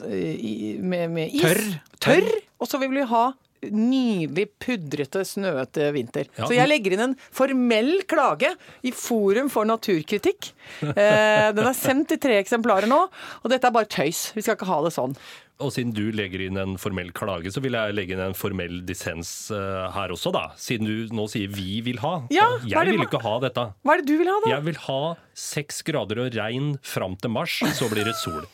med, 0.83 1.07
med 1.15 1.37
is. 1.37 1.45
Tørr. 1.45 1.63
Tørr. 2.03 2.33
Og 2.61 2.71
så 2.71 2.81
vil 2.83 2.93
vi 2.97 3.07
ha 3.13 3.25
nydelig 3.69 4.47
pudrete, 4.63 5.23
snøete 5.27 5.91
vinter. 5.97 6.31
Ja. 6.39 6.47
Så 6.49 6.57
jeg 6.57 6.71
legger 6.71 6.97
inn 6.97 7.05
en 7.11 7.17
formell 7.35 8.01
klage 8.11 8.55
i 8.87 8.93
Forum 8.97 9.51
for 9.53 9.69
naturkritikk. 9.69 10.53
Eh, 10.81 11.51
den 11.57 11.67
er 11.67 11.77
sendt 11.77 12.15
i 12.15 12.21
tre 12.21 12.39
eksemplarer 12.41 12.89
nå, 12.91 13.03
og 13.43 13.53
dette 13.53 13.69
er 13.69 13.75
bare 13.75 13.91
tøys. 13.91 14.31
Vi 14.37 14.45
skal 14.45 14.57
ikke 14.57 14.69
ha 14.71 14.81
det 14.87 14.95
sånn. 14.97 15.17
Og 15.61 15.69
siden 15.75 15.93
du 15.93 16.07
legger 16.17 16.41
inn 16.47 16.57
en 16.57 16.79
formell 16.81 17.11
klage, 17.13 17.51
så 17.53 17.61
vil 17.61 17.77
jeg 17.77 17.93
legge 17.93 18.15
inn 18.17 18.23
en 18.25 18.37
formell 18.39 18.79
dissens 18.89 19.51
uh, 19.53 19.91
her 19.93 20.15
også, 20.15 20.33
da. 20.33 20.47
Siden 20.57 20.89
du 20.89 21.13
nå 21.13 21.27
sier 21.29 21.53
'vi 21.53 21.83
vil 21.85 22.01
ha'. 22.01 22.25
Ja, 22.33 22.47
er 22.57 22.65
jeg 22.65 22.87
det- 22.87 22.95
vil 22.97 23.05
ikke 23.05 23.21
ha 23.21 23.35
dette. 23.45 23.67
Hva 23.85 23.93
er 23.93 24.01
det 24.01 24.07
du 24.09 24.17
vil 24.17 24.31
ha, 24.33 24.39
da? 24.41 24.55
Jeg 24.57 24.65
vil 24.71 24.79
ha 24.89 25.17
seks 25.37 25.83
grader 25.85 26.25
og 26.25 26.33
regn 26.33 26.79
fram 26.81 27.17
til 27.21 27.31
mars, 27.31 27.61
så 27.77 27.91
blir 27.93 28.09
det 28.09 28.17
sol. 28.17 28.47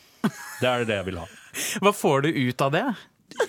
Det 0.59 0.67
er 0.67 0.83
det 0.83 0.95
jeg 0.99 1.05
vil 1.05 1.17
ha. 1.23 1.27
Hva 1.79 1.93
får 1.95 2.23
du 2.27 2.29
ut 2.35 2.61
av 2.61 2.71
det? 2.75 2.85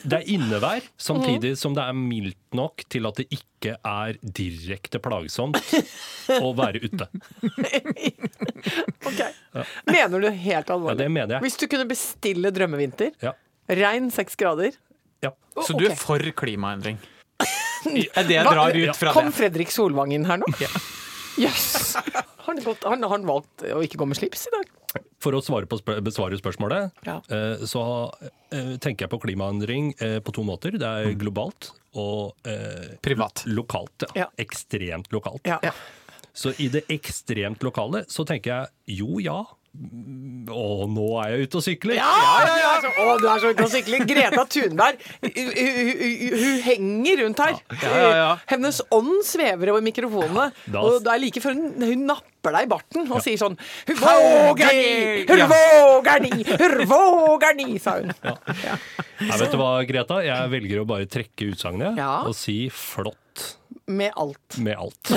Det 0.04 0.18
er 0.20 0.26
innevær, 0.34 0.84
samtidig 1.00 1.54
som 1.58 1.74
det 1.76 1.82
er 1.84 1.96
mildt 1.96 2.36
nok 2.56 2.84
til 2.92 3.06
at 3.08 3.16
det 3.20 3.26
ikke 3.34 3.74
er 3.88 4.18
direkte 4.22 5.00
plagsomt 5.02 5.58
å 6.38 6.52
være 6.58 6.82
ute. 6.84 7.08
Ok. 9.08 9.20
Mener 9.88 10.20
du 10.20 10.28
helt 10.30 10.70
alvorlig? 10.70 10.94
Ja, 10.96 10.98
det 11.00 11.08
mener 11.12 11.34
jeg. 11.36 11.44
Hvis 11.46 11.56
du 11.60 11.66
kunne 11.70 11.86
bestille 11.88 12.50
drømmevinter, 12.54 13.14
Ja. 13.24 13.32
regn 13.68 14.10
seks 14.12 14.36
grader 14.38 14.74
ja. 15.24 15.32
Så 15.64 15.74
du 15.78 15.86
er 15.88 15.96
for 15.98 16.18
klimaendring? 16.36 16.98
Er 17.88 18.26
det 18.26 18.34
jeg 18.36 18.44
drar 18.44 18.74
ut 18.74 18.96
fra 18.98 19.10
det? 19.12 19.14
Kom? 19.16 19.30
Fredrik 19.34 19.70
Solvang 19.74 20.12
inn 20.14 20.26
her 20.28 20.40
nå? 20.42 20.46
Jøss! 21.38 21.94
Har 21.96 22.26
han 22.48 22.58
han- 22.66 23.08
han 23.12 23.26
valgt 23.26 23.62
å 23.70 23.80
ikke 23.86 23.98
gå 24.02 24.06
med 24.10 24.18
slips 24.18 24.46
i 24.50 24.54
dag? 24.54 24.66
For 25.20 25.34
å 25.36 25.40
svare 25.44 25.66
på 25.68 25.76
spør 25.80 25.98
besvare 26.00 26.38
spørsmålet, 26.40 26.92
Ja. 27.04 27.18
eh, 27.28 27.64
så 27.68 27.82
eh, 28.52 28.76
tenker 28.80 29.04
jeg 29.04 29.10
på 29.12 29.20
klimaendring 29.20 29.90
eh, 30.00 30.18
på 30.24 30.32
to 30.32 30.44
måter. 30.46 30.78
Det 30.80 30.86
er 30.88 31.12
globalt 31.18 31.72
og 31.98 32.34
eh, 32.48 32.94
Privat. 33.04 33.42
lokalt. 33.46 34.06
Ja. 34.14 34.24
Ja. 34.24 34.26
Ekstremt 34.38 35.10
lokalt. 35.12 35.44
Ja. 35.44 35.58
Så 36.32 36.52
i 36.62 36.68
det 36.72 36.84
ekstremt 36.88 37.62
lokale 37.66 38.04
så 38.08 38.24
tenker 38.24 38.54
jeg 38.86 38.98
jo 39.02 39.18
ja. 39.20 39.42
Å, 40.48 40.86
nå 40.90 41.04
er 41.22 41.34
jeg 41.34 41.46
ute 41.46 41.58
og 41.60 41.62
sykler! 41.62 41.98
Ja, 41.98 42.08
ja, 42.18 42.54
ja. 42.58 42.70
ja. 42.82 42.90
å, 43.04 43.16
du 43.20 43.26
er 43.30 43.42
så 43.42 43.50
ute 43.52 43.66
og 43.66 43.70
sykler. 43.70 44.02
Greta 44.08 44.44
Thunberg, 44.50 45.02
hun, 45.22 46.62
henger 46.64 47.20
rundt 47.22 47.42
her. 47.44 47.58
Ja, 47.82 47.92
ja. 48.16 48.30
Hennes 48.50 48.80
ånd 48.94 49.20
svever 49.28 49.70
over 49.74 49.84
mikrofonene. 49.84 50.48
Da- 50.66 50.82
Og 50.82 50.98
det 51.04 51.12
er 51.12 51.22
like 51.22 51.42
før 51.44 51.54
hun, 51.58 51.76
hun 51.84 52.06
napper 52.08 52.56
deg 52.56 52.66
i 52.66 52.70
barten 52.70 53.06
og 53.12 53.20
sier 53.24 53.36
sånn 53.40 53.56
Hun 53.90 53.98
våger 54.00 54.72
ni! 54.72 55.26
Hun 55.28 55.42
våger 55.52 56.22
ni! 56.24 56.32
Hun 56.48 56.76
våger 56.90 57.56
ni! 57.58 57.68
sa 57.82 57.98
hun. 58.00 58.10
Nei, 58.24 59.36
vet 59.42 59.52
du 59.52 59.58
hva, 59.60 59.70
Greta? 59.88 60.22
Jeg 60.26 60.52
velger 60.54 60.82
å 60.82 60.88
bare 60.88 61.06
trekke 61.10 61.52
utsagnet 61.52 61.98
og 62.00 62.34
si 62.38 62.60
flott 62.72 63.44
Med 63.86 64.16
alt. 64.16 64.58
med 64.64 64.74
alt. 64.80 65.12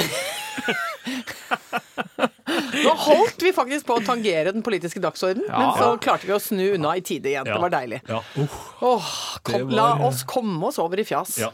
Nå 2.83 2.93
holdt 3.05 3.41
vi 3.45 3.51
faktisk 3.55 3.85
på 3.87 3.97
å 3.99 4.03
tangere 4.05 4.51
den 4.55 4.63
politiske 4.65 5.01
dagsordenen, 5.03 5.47
men 5.51 5.71
så 5.77 5.91
klarte 6.01 6.27
vi 6.29 6.33
å 6.35 6.39
snu 6.41 6.63
unna 6.75 6.95
i 6.97 7.01
tide 7.05 7.29
igjen. 7.31 7.45
Ja. 7.47 7.55
Det 7.55 7.61
var 7.61 7.73
deilig. 7.73 8.01
Ja. 8.09 8.21
Uh, 8.37 8.59
Åh, 8.81 9.11
kom, 9.43 9.67
var- 9.69 9.75
La 9.77 9.89
oss 10.07 10.23
komme 10.27 10.67
oss 10.71 10.79
over 10.81 10.99
i 10.99 11.05
fjas. 11.07 11.37
ja. 11.41 11.51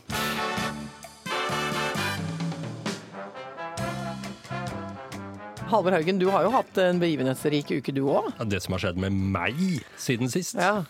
Halvor 5.68 5.92
Haugen, 5.92 6.20
du 6.22 6.30
har 6.32 6.46
jo 6.46 6.52
hatt 6.54 6.78
en 6.80 7.00
begivenhetsrik 7.02 7.72
uke, 7.76 7.92
du 7.92 8.06
òg. 8.08 8.30
Ja, 8.38 8.46
Det 8.48 8.62
som 8.64 8.76
har 8.78 8.80
skjedd 8.86 9.00
med 9.04 9.12
meg 9.12 9.58
siden 10.00 10.30
sist, 10.32 10.56
Ja. 10.56 10.86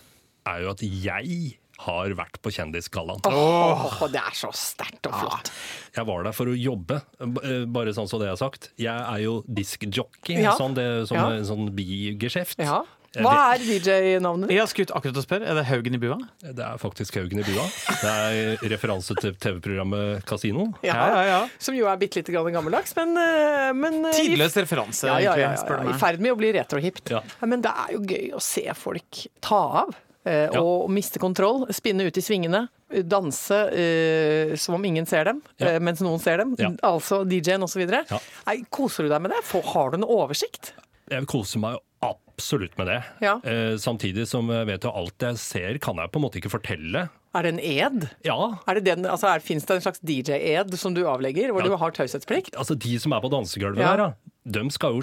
er 0.46 0.62
jo 0.62 0.70
at 0.70 0.82
jeg 0.82 1.58
har 1.80 2.10
vært 2.18 2.40
på 2.42 2.50
Kjendisgallaen. 2.54 3.22
Åh, 3.30 3.98
det 4.12 4.22
er 4.22 4.34
så 4.38 4.50
sterkt 4.56 5.06
og 5.10 5.14
flott. 5.22 5.52
Jeg 5.96 6.06
var 6.10 6.24
der 6.26 6.34
for 6.34 6.50
å 6.50 6.58
jobbe, 6.58 7.02
eh, 7.22 7.66
bare 7.70 7.94
sånn 7.94 8.10
som 8.10 8.20
det 8.20 8.30
er 8.32 8.36
sagt. 8.40 8.72
Jeg 8.78 8.98
er 8.98 9.20
jo 9.24 9.44
diskjockey, 9.48 10.42
Ja. 10.42 10.56
sånn, 10.58 10.74
det 10.76 11.08
som 11.08 11.18
Ja. 11.18 11.30
en 11.38 11.44
sånn 11.46 11.70
bigeskjeft. 11.76 12.58
Ja. 12.60 12.84
Hva 13.18 13.56
er 13.56 13.60
DJ-navnet 13.64 14.50
Jeg 14.52 14.60
har 14.60 14.68
skutt 14.68 14.92
akkurat 14.94 15.16
å 15.16 15.24
spørre, 15.26 15.48
er 15.48 15.56
det 15.56 15.66
Haugen 15.66 15.96
i 15.96 15.98
bua? 15.98 16.18
Det 16.42 16.60
er 16.60 16.78
faktisk 16.78 17.16
Haugen 17.16 17.40
i 17.40 17.44
bua. 17.44 17.64
Det 18.02 18.04
er 18.04 18.58
referanse 18.70 19.16
til 19.20 19.34
TV-programmet 19.34 20.24
Casino. 20.26 20.74
ja. 20.84 21.48
Som 21.58 21.74
jo 21.76 21.88
er 21.88 21.98
bitte 21.98 22.16
lite 22.22 22.32
grann 22.34 22.52
gammeldags, 22.54 22.94
men, 22.96 23.16
eh, 23.18 23.72
men 23.74 24.06
eh, 24.06 24.12
Tidløs 24.12 24.54
referanse, 24.54 25.06
ja, 25.08 25.18
ja, 25.20 25.36
ja, 25.36 25.56
ja, 25.56 25.90
I 25.90 25.98
ferd 25.98 26.20
med 26.20 26.34
å 26.34 26.38
bli 26.38 26.52
retrohipt. 26.54 27.10
Ja. 27.10 27.22
Ja, 27.42 27.48
Men 27.48 27.62
det 27.62 27.72
er 27.72 27.94
jo 27.94 28.00
gøy 28.02 28.34
å 28.36 28.42
se 28.42 28.68
folk 28.76 29.28
ta 29.42 29.56
av. 29.86 29.96
eh, 30.28 30.50
Ja. 30.54 30.62
Og 30.62 30.90
miste 30.94 31.20
kontroll, 31.24 31.66
spinne 31.74 32.06
ut 32.08 32.18
i 32.20 32.22
svingene, 32.26 32.66
danse 33.08 33.58
eh, 33.74 34.56
som 34.60 34.76
om 34.78 34.86
ingen 34.86 35.06
ser 35.10 35.26
dem, 35.32 35.42
Ja. 35.60 35.74
eh, 35.76 35.80
mens 35.80 36.00
noen 36.04 36.20
ser 36.24 36.38
dem. 36.44 36.56
Ja. 36.60 36.70
Altså 36.84 37.24
DJ-en 37.28 37.64
osv. 37.64 37.84
Ja. 37.90 38.20
Nei, 38.48 38.60
Koser 38.70 39.04
du 39.08 39.10
deg 39.10 39.22
med 39.22 39.32
det? 39.32 39.42
For, 39.44 39.62
Har 39.74 39.92
du 39.92 39.98
noe 40.04 40.24
oversikt? 40.28 40.74
Jeg 41.10 41.26
koser 41.28 41.60
meg 41.64 41.78
absolutt 42.04 42.76
med 42.78 42.88
det. 42.92 43.00
Ja. 43.24 43.38
Eh, 43.44 43.76
samtidig 43.82 44.28
som 44.30 44.48
jeg 44.54 44.68
vet 44.68 44.84
jo 44.86 44.92
alt 44.94 45.18
jeg 45.20 45.38
ser, 45.42 45.78
kan 45.80 45.96
jeg 45.98 46.12
på 46.12 46.20
en 46.20 46.26
måte 46.28 46.38
ikke 46.42 46.52
fortelle. 46.54 47.08
Er 47.38 47.44
det 47.44 47.54
en 47.54 47.60
ed? 47.60 48.10
Ja, 48.26 48.58
Er 48.68 48.76
det 48.80 48.86
den, 48.86 49.06
altså, 49.06 49.28
er, 49.36 49.40
Fins 49.44 49.66
det 49.66 49.76
en 49.78 49.82
slags 49.82 50.00
DJ-ed 50.00 50.74
som 50.78 50.94
du 50.94 51.04
avlegger, 51.06 51.52
hvor 51.52 51.62
Ja. 51.64 51.68
du 51.70 51.78
har 51.78 51.92
taushetsplikt? 51.92 52.56
altså 52.56 52.78
de 52.78 52.98
som 53.00 53.14
er 53.14 53.22
på 53.22 53.30
dansegulvet 53.30 53.80
Ja. 53.80 53.96
der, 53.96 54.14
de 54.46 54.70
skal 54.72 54.94
jo 54.96 55.02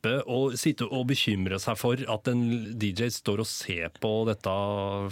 slippe 0.00 0.22
å 0.26 0.56
sitte 0.56 0.86
og 0.90 1.06
bekymre 1.08 1.58
seg 1.60 1.76
for 1.78 1.96
at 2.08 2.28
en 2.28 2.42
DJ 2.78 3.08
står 3.12 3.40
og 3.40 3.46
ser 3.46 3.90
på 4.00 4.12
dette 4.26 4.50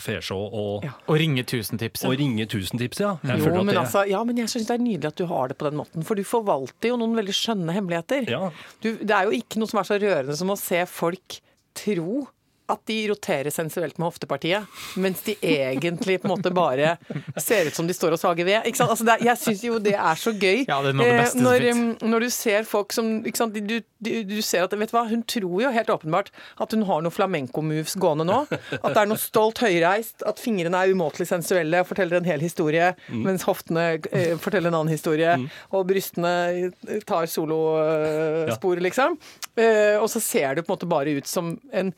fesjået 0.00 0.52
og, 0.54 0.84
Ja. 0.84 0.92
Og 1.08 1.18
ringe 1.18 1.44
tusentipset. 1.44 2.06
og 2.08 2.16
ringer 2.18 2.46
tusentipset, 2.46 3.00
ja. 3.00 3.18
Jeg 3.24 3.38
Jo, 3.44 3.62
men, 3.64 3.66
det- 3.74 3.76
altså, 3.76 4.08
ja, 4.08 4.22
men 4.24 4.36
jeg 4.36 4.46
syns 4.48 4.66
det 4.66 4.80
er 4.80 4.84
nydelig 4.84 5.04
at 5.06 5.16
du 5.16 5.26
har 5.26 5.48
det 5.48 5.58
på 5.58 5.68
den 5.70 5.78
måten, 5.78 6.04
for 6.04 6.14
du 6.14 6.22
forvalter 6.24 6.88
jo 6.88 6.96
noen 6.96 7.14
veldig 7.14 7.34
skjønne 7.34 7.72
hemmeligheter. 7.72 8.28
Ja. 8.28 8.50
Du, 8.80 8.96
det 8.96 9.10
er 9.10 9.24
jo 9.24 9.30
ikke 9.30 9.58
noe 9.58 9.68
som 9.68 9.80
er 9.80 9.84
så 9.84 9.98
rørende 10.00 10.36
som 10.36 10.48
å 10.48 10.56
se 10.58 10.84
folk 10.86 11.40
tro 11.74 12.28
at 12.68 12.80
de 12.90 12.96
roterer 13.10 13.50
sensuelt 13.54 13.96
med 13.98 14.06
hoftepartiet, 14.10 14.66
mens 15.00 15.22
de 15.26 15.34
egentlig 15.40 16.18
på 16.20 16.28
en 16.28 16.34
måte 16.34 16.50
bare 16.54 16.96
ser 17.40 17.70
ut 17.70 17.74
som 17.78 17.86
de 17.88 17.94
står 17.96 18.16
og 18.16 18.20
sager 18.20 18.44
ved. 18.48 18.66
Altså 18.84 19.06
det 19.08 19.18
jeg 19.24 19.40
syns 19.40 19.62
jo 19.64 19.78
det 19.82 19.94
er 19.96 20.18
så 20.20 20.32
gøy 20.36 20.64
Ja, 20.68 20.80
det 20.84 20.90
er 20.92 20.98
noe 20.98 21.06
det 21.08 21.16
beste 21.22 21.38
eh, 21.40 21.44
når, 21.46 21.66
um, 21.72 22.10
når 22.12 22.26
du 22.26 22.28
ser 22.34 22.66
folk 22.68 22.92
som? 22.92 23.08
Du, 23.24 23.60
du, 23.80 24.10
du 24.28 24.36
ser 24.44 24.66
at 24.66 24.74
vet 24.76 24.92
du 24.92 24.94
hva, 24.96 25.06
Hun 25.08 25.22
tror 25.28 25.62
jo 25.64 25.70
helt 25.74 25.90
åpenbart 25.92 26.28
at 26.60 26.72
hun 26.76 26.84
har 26.88 27.02
noen 27.04 27.14
flamenco-moves 27.14 27.96
gående 28.00 28.26
nå. 28.28 28.38
At 28.78 28.92
det 28.92 29.00
er 29.02 29.08
noe 29.10 29.20
stolt 29.20 29.58
høyreist, 29.64 30.22
at 30.28 30.38
fingrene 30.42 30.76
er 30.84 30.92
umåtelig 30.94 31.28
sensuelle 31.32 31.80
og 31.82 31.88
forteller 31.90 32.20
en 32.20 32.28
hel 32.28 32.44
historie, 32.44 32.92
Mm. 33.08 33.22
mens 33.24 33.44
hoftene 33.48 33.84
eh, 34.12 34.34
forteller 34.40 34.68
en 34.68 34.76
annen 34.82 34.92
historie, 34.92 35.32
og 35.72 35.86
brystene 35.88 36.70
tar 37.08 37.26
solospor, 37.30 38.80
liksom. 38.84 39.16
Eh, 39.56 39.96
og 40.00 40.08
så 40.12 40.20
ser 40.22 40.54
det 40.58 40.64
på 40.66 40.72
en 40.72 40.76
måte 40.76 40.88
bare 40.90 41.16
ut 41.18 41.26
som 41.28 41.54
en 41.72 41.92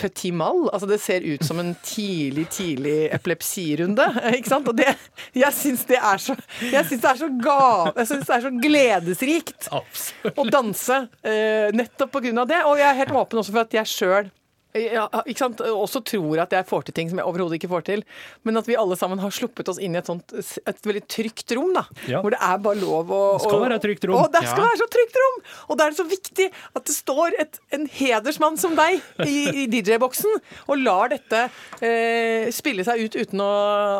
petit 0.00 0.34
mal. 0.34 0.68
Altså 0.72 0.88
det 0.90 0.98
ser 1.02 1.24
ut 1.26 1.44
som 1.44 1.60
en 1.62 1.72
tidlig, 1.84 2.46
tidlig 2.54 2.96
epilepsirunde. 3.14 4.06
Ikke 4.38 4.52
sant? 4.52 4.68
Og 4.68 4.76
det, 4.78 4.90
jeg 5.36 5.56
syns 5.56 5.86
det 5.88 5.98
er 6.00 6.22
så 6.22 6.36
Jeg 6.60 6.86
syns 6.88 7.02
det 7.02 7.10
er 7.10 7.20
så 7.22 7.30
gav... 7.42 7.92
Jeg 7.96 8.10
synes 8.10 8.28
det 8.28 8.36
er 8.36 8.44
så 8.46 8.52
gledesrikt 8.62 9.68
Absolutt. 9.70 10.38
å 10.38 10.46
danse 10.50 11.00
eh, 11.22 11.72
nettopp 11.76 12.14
på 12.16 12.24
grunn 12.26 12.42
av 12.44 12.50
det. 12.50 12.62
Og 12.68 12.80
jeg 12.80 12.88
er 12.88 13.00
helt 13.02 13.18
åpen 13.22 13.42
også 13.42 13.54
for 13.54 13.66
at 13.66 13.76
jeg 13.80 13.92
sjøl 13.92 14.32
ja, 14.74 15.04
ikke 15.26 15.38
sant? 15.42 15.60
også 15.60 16.00
tror 16.08 16.40
at 16.44 16.52
jeg 16.56 16.64
får 16.68 16.86
til 16.88 16.94
ting 16.96 17.10
som 17.10 17.18
jeg 17.20 17.28
overhodet 17.28 17.58
ikke 17.58 17.68
får 17.72 17.84
til. 17.88 18.04
Men 18.46 18.56
at 18.56 18.68
vi 18.70 18.76
alle 18.80 18.96
sammen 18.96 19.20
har 19.20 19.32
sluppet 19.34 19.68
oss 19.68 19.80
inn 19.82 19.94
i 19.96 20.00
et 20.00 20.08
sånt 20.08 20.32
et 20.32 20.80
veldig 20.88 21.02
trygt 21.12 21.52
rom. 21.58 21.72
da 21.76 21.84
Ja. 22.08 22.22
Hvor 22.24 22.32
det 22.32 22.40
er 22.40 22.58
bare 22.64 22.80
lov 22.80 23.10
å 23.12 23.20
Det 23.36 23.44
skal 23.46 23.60
være 23.66 23.76
et 23.76 23.84
trygt 23.84 24.06
rom. 24.08 24.16
Å, 24.22 24.30
det 24.32 24.42
skal 24.46 24.62
Ja. 24.62 24.68
være 24.70 24.80
så 24.80 24.88
trygt 24.96 25.18
rom! 25.22 25.36
Og 25.68 25.78
da 25.78 25.84
er 25.86 25.90
det 25.92 25.98
så 26.00 26.08
viktig 26.08 26.48
at 26.76 26.84
det 26.88 26.94
står 26.96 27.36
et, 27.42 27.60
en 27.76 27.86
hedersmann 27.86 28.56
som 28.60 28.74
deg 28.78 29.00
i, 29.26 29.36
i 29.64 29.66
DJ-boksen 29.72 30.38
og 30.68 30.78
lar 30.80 31.12
dette 31.12 31.42
eh, 31.82 32.48
spille 32.54 32.84
seg 32.86 33.04
ut 33.04 33.16
uten 33.20 33.40
å, 33.44 33.50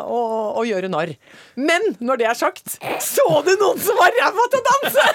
å, 0.09 0.19
å 0.57 0.65
gjøre 0.67 0.89
narr. 0.91 1.13
Men 1.55 1.85
når 2.01 2.21
det 2.23 2.27
er 2.31 2.39
sagt, 2.39 2.77
så 3.03 3.27
du 3.45 3.53
noen 3.61 3.79
som 3.83 3.97
var 3.99 4.13
ræva 4.17 4.47
til 4.49 4.61
å 4.61 4.65
danse! 4.71 5.07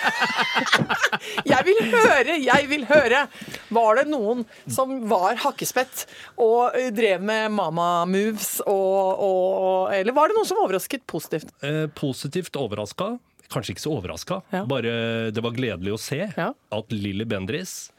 jeg 1.52 1.64
vil 1.68 1.80
høre, 1.92 2.38
jeg 2.42 2.68
vil 2.70 2.84
høre. 2.88 3.24
Var 3.74 4.00
det 4.00 4.06
noen 4.12 4.44
som 4.70 4.94
var 5.10 5.38
hakkespett 5.48 6.04
og 6.38 6.76
drev 6.96 7.22
med 7.24 7.50
mama-moves, 7.56 8.60
og, 8.66 9.22
og, 9.24 9.94
eller 9.96 10.14
var 10.16 10.28
det 10.30 10.36
noen 10.38 10.48
som 10.48 10.60
overrasket 10.64 11.06
positivt? 11.10 11.50
Eh, 11.64 11.86
positivt 11.98 12.56
overraska. 12.60 13.16
Kanskje 13.48 13.72
ikke 13.72 13.80
så 13.86 13.94
overraska, 13.96 14.42
Ja. 14.52 14.64
bare 14.68 15.30
det 15.32 15.40
var 15.40 15.54
gledelig 15.56 15.94
å 15.94 15.98
se 15.98 16.18
Ja. 16.36 16.50
at 16.70 16.90
Lilly 16.92 17.24
Bendriss 17.24 17.90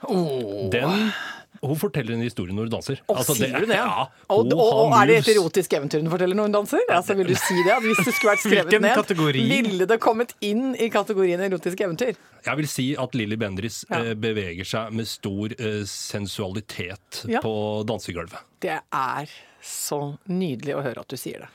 den, 0.69 1.11
Hun 1.59 1.75
forteller 1.75 2.13
en 2.15 2.21
historie 2.23 2.53
når 2.55 2.69
hun 2.69 2.71
danser. 2.77 2.99
Og 3.11 3.17
Altså, 3.19 3.33
sier 3.35 3.51
hun 3.57 3.67
det? 3.67 3.75
Ja, 3.75 4.05
og, 4.31 4.47
og, 4.53 4.61
og 4.85 4.93
er 4.95 5.09
det 5.09 5.15
et 5.19 5.31
erotisk 5.33 5.73
eventyr 5.75 5.99
hun 6.05 6.11
forteller 6.13 6.37
når 6.39 6.47
hun 6.47 6.53
danser? 6.55 6.83
Altså, 6.87 7.15
vil 7.19 7.27
du 7.27 7.35
si 7.35 7.57
det? 7.65 7.73
At 7.73 7.83
hvis 7.83 7.99
det 7.99 8.13
skulle 8.15 8.31
vært 8.31 8.43
skrevet 8.45 8.69
Hvilken 8.69 8.85
ned, 8.85 8.95
kategori? 9.01 9.43
ville 9.51 9.87
det 9.89 9.97
kommet 9.99 10.31
inn 10.45 10.71
i 10.79 10.87
kategorien 10.93 11.43
erotisk 11.43 11.83
eventyr? 11.83 12.15
Jeg 12.45 12.61
vil 12.61 12.69
si 12.71 12.85
at 12.95 13.17
Lilly 13.19 13.35
Bendriss 13.41 13.81
Ja. 13.89 13.99
eh, 13.99 14.13
beveger 14.15 14.63
seg 14.71 14.93
med 14.95 15.07
stor 15.11 15.51
eh, 15.59 15.83
sensualitet 15.89 17.25
Ja. 17.27 17.41
på 17.43 17.83
dansegulvet. 17.85 18.39
Det 18.63 18.79
er 18.93 19.29
så 19.61 20.17
nydelig 20.31 20.75
å 20.77 20.83
høre 20.85 20.99
at 21.03 21.07
du 21.11 21.17
sier 21.17 21.39
det. 21.43 21.49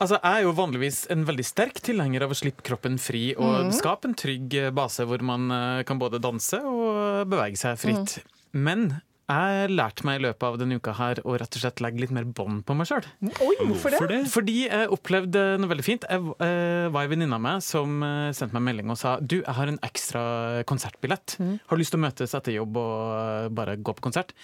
Altså, 0.00 0.18
Jeg 0.22 0.32
er 0.40 0.42
jo 0.42 0.52
vanligvis 0.56 1.06
en 1.12 1.24
veldig 1.28 1.44
sterk 1.44 1.80
tilhenger 1.80 2.22
av 2.24 2.30
å 2.32 2.36
slippe 2.36 2.62
kroppen 2.64 2.98
fri 2.98 3.34
og 3.36 3.68
mm. 3.68 3.72
skape 3.72 4.08
en 4.08 4.14
trygg 4.14 4.54
eh, 4.54 4.70
base 4.70 5.04
hvor 5.08 5.22
man 5.24 5.48
kan 5.88 5.98
både 5.98 6.20
danse 6.20 6.60
og 6.60 7.24
bevege 7.28 7.56
seg 7.56 7.78
fritt. 7.80 8.18
Mm. 8.20 8.62
Men 8.64 9.00
jeg 9.30 9.70
lærte 9.72 10.04
meg 10.06 10.18
i 10.18 10.22
løpet 10.26 10.46
av 10.46 10.58
denne 10.60 10.76
uka 10.80 10.94
her 10.98 11.20
å 11.22 11.36
rett 11.38 11.56
og 11.56 11.62
slett 11.62 11.82
legge 11.84 12.02
litt 12.02 12.12
mer 12.14 12.26
bånd 12.26 12.64
på 12.66 12.74
meg 12.76 12.88
sjøl. 12.90 13.06
Hvorfor 13.38 13.94
det? 13.94 14.10
Det? 14.10 14.20
Fordi 14.32 14.56
jeg 14.64 14.90
opplevde 14.96 15.44
noe 15.60 15.70
veldig 15.70 15.86
fint. 15.86 16.06
Jeg 16.10 16.34
eh, 16.46 16.90
var 16.92 17.06
en 17.06 17.12
venninne 17.12 17.38
av 17.38 17.44
meg 17.44 17.64
som 17.64 18.02
eh, 18.06 18.30
sendte 18.36 18.56
meg 18.56 18.62
en 18.62 18.68
melding 18.70 18.92
og 18.94 19.00
sa 19.00 19.16
du, 19.20 19.40
jeg 19.40 19.56
har 19.56 19.72
en 19.72 19.80
ekstra 19.86 20.22
konsertbillett. 20.70 21.36
Har 21.40 21.76
du 21.76 21.82
lyst 21.82 21.94
til 21.94 22.00
å 22.00 22.04
møtes 22.06 22.36
etter 22.36 22.56
jobb 22.56 22.78
og 22.80 23.02
eh, 23.16 23.50
bare 23.60 23.78
gå 23.80 23.96
på 23.96 24.06
konsert? 24.10 24.34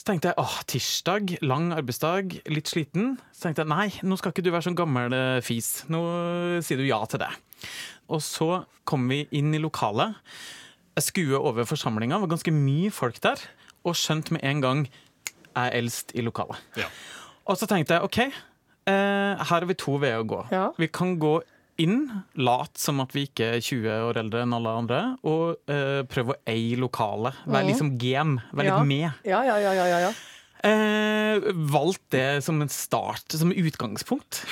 Så 0.00 0.06
tenkte 0.08 0.30
jeg 0.30 0.40
åh, 0.40 0.56
tirsdag, 0.70 1.34
lang 1.44 1.74
arbeidsdag, 1.76 2.38
litt 2.48 2.70
sliten. 2.72 3.18
Så 3.36 3.44
tenkte 3.44 3.66
jeg 3.66 3.72
nei, 3.72 3.90
nå 4.00 4.16
skal 4.16 4.32
ikke 4.32 4.46
du 4.46 4.48
være 4.54 4.64
sånn 4.70 4.78
gammel 4.78 5.12
eh, 5.12 5.42
fis. 5.44 5.82
Nå 5.92 6.00
sier 6.64 6.80
du 6.80 6.86
ja 6.88 7.02
til 7.10 7.20
det. 7.20 7.28
Og 8.08 8.22
så 8.24 8.62
kom 8.88 9.04
vi 9.12 9.26
inn 9.36 9.52
i 9.52 9.60
lokalet. 9.60 10.16
Jeg 10.96 11.06
skuer 11.06 11.44
over 11.44 11.68
forsamlinga, 11.68 12.16
det 12.16 12.24
var 12.24 12.32
ganske 12.32 12.54
mye 12.56 12.90
folk 12.92 13.20
der. 13.22 13.44
Og 13.88 13.96
skjønt 13.96 14.30
med 14.34 14.44
en 14.44 14.60
gang 14.64 14.82
er 15.56 15.72
eldst 15.78 16.12
i 16.14 16.22
lokalet. 16.24 16.58
Ja. 16.78 16.86
Og 17.48 17.56
så 17.58 17.66
tenkte 17.70 17.96
jeg 17.96 18.04
OK, 18.06 18.18
eh, 18.20 18.32
her 19.40 19.44
har 19.50 19.66
vi 19.66 19.74
to 19.80 19.96
veier 20.02 20.20
å 20.22 20.26
gå. 20.28 20.42
Ja. 20.52 20.66
Vi 20.78 20.86
kan 20.92 21.16
gå 21.18 21.38
inn, 21.80 22.02
late 22.36 22.76
som 22.78 23.00
at 23.00 23.14
vi 23.16 23.22
ikke 23.26 23.54
er 23.56 23.62
20 23.64 23.88
år 24.10 24.18
eldre 24.20 24.42
enn 24.44 24.52
alle 24.52 24.74
andre, 24.82 24.98
og 25.24 25.56
eh, 25.72 26.02
prøve 26.12 26.34
å 26.36 26.40
eie 26.52 26.76
lokalet. 26.76 27.38
Være 27.48 27.70
liksom 27.70 27.94
game, 27.98 28.42
være 28.52 28.68
Ja. 28.68 28.76
litt 28.78 28.90
med. 28.92 29.24
Ja, 29.24 29.40
ja, 29.48 29.56
ja, 29.64 29.72
ja, 29.78 29.86
ja, 29.88 30.00
ja. 30.08 30.12
Eh, 30.68 31.40
valgt 31.72 32.02
det 32.12 32.42
som 32.44 32.60
en 32.60 32.68
start, 32.68 33.32
som 33.32 33.50
utgangspunkt. 33.50 34.42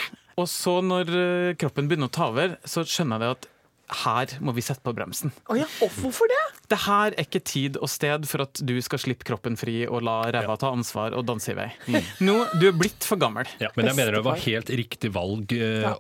Og 0.41 0.47
så 0.49 0.79
når 0.81 1.13
kroppen 1.61 1.89
begynner 1.91 2.09
å 2.09 2.15
ta 2.15 2.31
over, 2.33 2.57
så 2.65 2.81
skjønner 2.87 3.19
jeg 3.19 3.27
det 3.27 3.31
at 3.37 3.49
her 3.89 4.33
må 4.45 4.53
vi 4.57 4.63
sette 4.65 4.85
på 4.85 4.93
bremsen. 4.97 5.33
Oh 5.49 5.57
ja, 5.57 5.67
og 5.85 5.93
hvorfor 5.97 6.29
det? 6.31 6.41
Det 6.69 6.79
her 6.85 7.15
er 7.15 7.25
ikke 7.25 7.41
tid 7.41 7.79
og 7.81 7.89
sted 7.91 8.27
for 8.29 8.45
at 8.45 8.61
du 8.61 8.75
skal 8.85 9.01
slippe 9.01 9.25
kroppen 9.29 9.57
fri 9.61 9.81
og 9.87 10.05
la 10.05 10.19
ræva 10.35 10.59
ta 10.61 10.73
ansvar 10.75 11.17
og 11.17 11.25
danse 11.29 11.55
i 11.55 11.57
vei. 11.57 11.69
Nå, 12.25 12.37
du 12.61 12.69
er 12.69 12.77
blitt 12.77 13.07
for 13.09 13.21
gammel. 13.21 13.49
Ja, 13.63 13.73
men 13.77 13.89
jeg 13.89 13.99
mener 13.99 14.19
det 14.19 14.25
var 14.27 14.43
helt 14.45 14.73
riktig 14.83 15.13
valg 15.17 15.55
uh, 15.57 15.95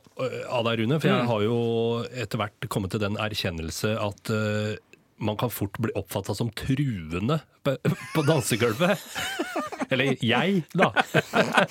av 0.52 0.68
deg, 0.68 0.83
Rune. 0.83 1.00
For 1.00 1.12
jeg 1.12 1.30
har 1.33 1.47
jo 1.47 1.59
etter 2.12 2.42
hvert 2.42 2.68
kommet 2.73 2.92
til 2.92 3.02
den 3.02 3.16
erkjennelse 3.21 3.97
at 4.04 4.35
uh, 4.35 4.76
man 5.18 5.40
kan 5.40 5.50
fort 5.50 5.80
bli 5.80 5.95
oppfatta 5.99 6.37
som 6.37 6.52
truende 6.54 7.40
på, 7.64 7.78
på 8.14 8.28
dansegulvet. 8.28 9.00
Eller 9.90 10.16
jeg, 10.25 10.62
da. 10.76 10.90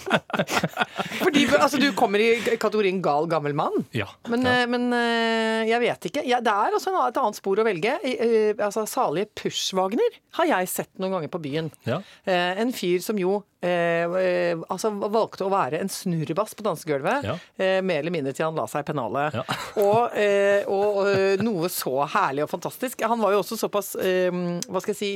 Fordi 1.22 1.46
altså, 1.58 1.80
du 1.82 1.90
kommer 1.98 2.22
i 2.24 2.30
kategorien 2.58 3.02
gal 3.04 3.28
gammel 3.32 3.56
mann. 3.58 3.86
Ja. 3.96 4.10
Men, 4.32 4.46
ja. 4.48 4.62
eh, 4.62 4.70
men 4.72 4.88
eh, 4.96 5.68
jeg 5.72 5.84
vet 5.84 6.10
ikke. 6.12 6.26
Ja, 6.28 6.42
det 6.44 6.54
er 6.54 6.78
også 6.78 6.94
et 7.06 7.20
annet 7.22 7.40
spor 7.40 7.62
å 7.62 7.68
velge. 7.68 7.98
Eh, 8.04 8.54
altså, 8.56 8.88
salige 8.90 9.32
Pushwagner 9.38 10.22
har 10.40 10.52
jeg 10.54 10.72
sett 10.72 10.94
noen 11.02 11.18
ganger 11.18 11.34
på 11.34 11.44
byen. 11.44 11.70
Ja. 11.88 12.02
En 12.28 12.74
fyr 12.76 13.02
som 13.04 13.20
jo 13.22 13.42
altså 13.68 14.92
valgte 15.10 15.48
å 15.48 15.50
være 15.50 15.80
en 15.82 15.90
snurrebass 15.90 16.54
på 16.56 16.64
dansegulvet. 16.64 17.26
Eh, 17.58 17.80
mer 17.82 18.04
eller 18.04 18.14
mindre 18.14 18.34
til 18.38 18.46
han 18.46 18.56
la 18.58 18.68
seg 18.70 18.86
i 18.86 18.88
pennalet. 18.92 19.34
Ja. 19.34 19.44
og, 19.88 20.14
eh, 20.18 20.62
og 20.70 21.42
noe 21.42 21.72
så 21.74 22.06
herlig 22.14 22.46
og 22.46 22.52
fantastisk. 22.54 23.02
Han 23.10 23.22
var 23.24 23.34
jo 23.34 23.42
også 23.42 23.58
såpass 23.60 23.96
eh, 23.98 24.30
Hva 24.70 24.84
skal 24.84 24.94
jeg 24.94 25.00
si 25.00 25.12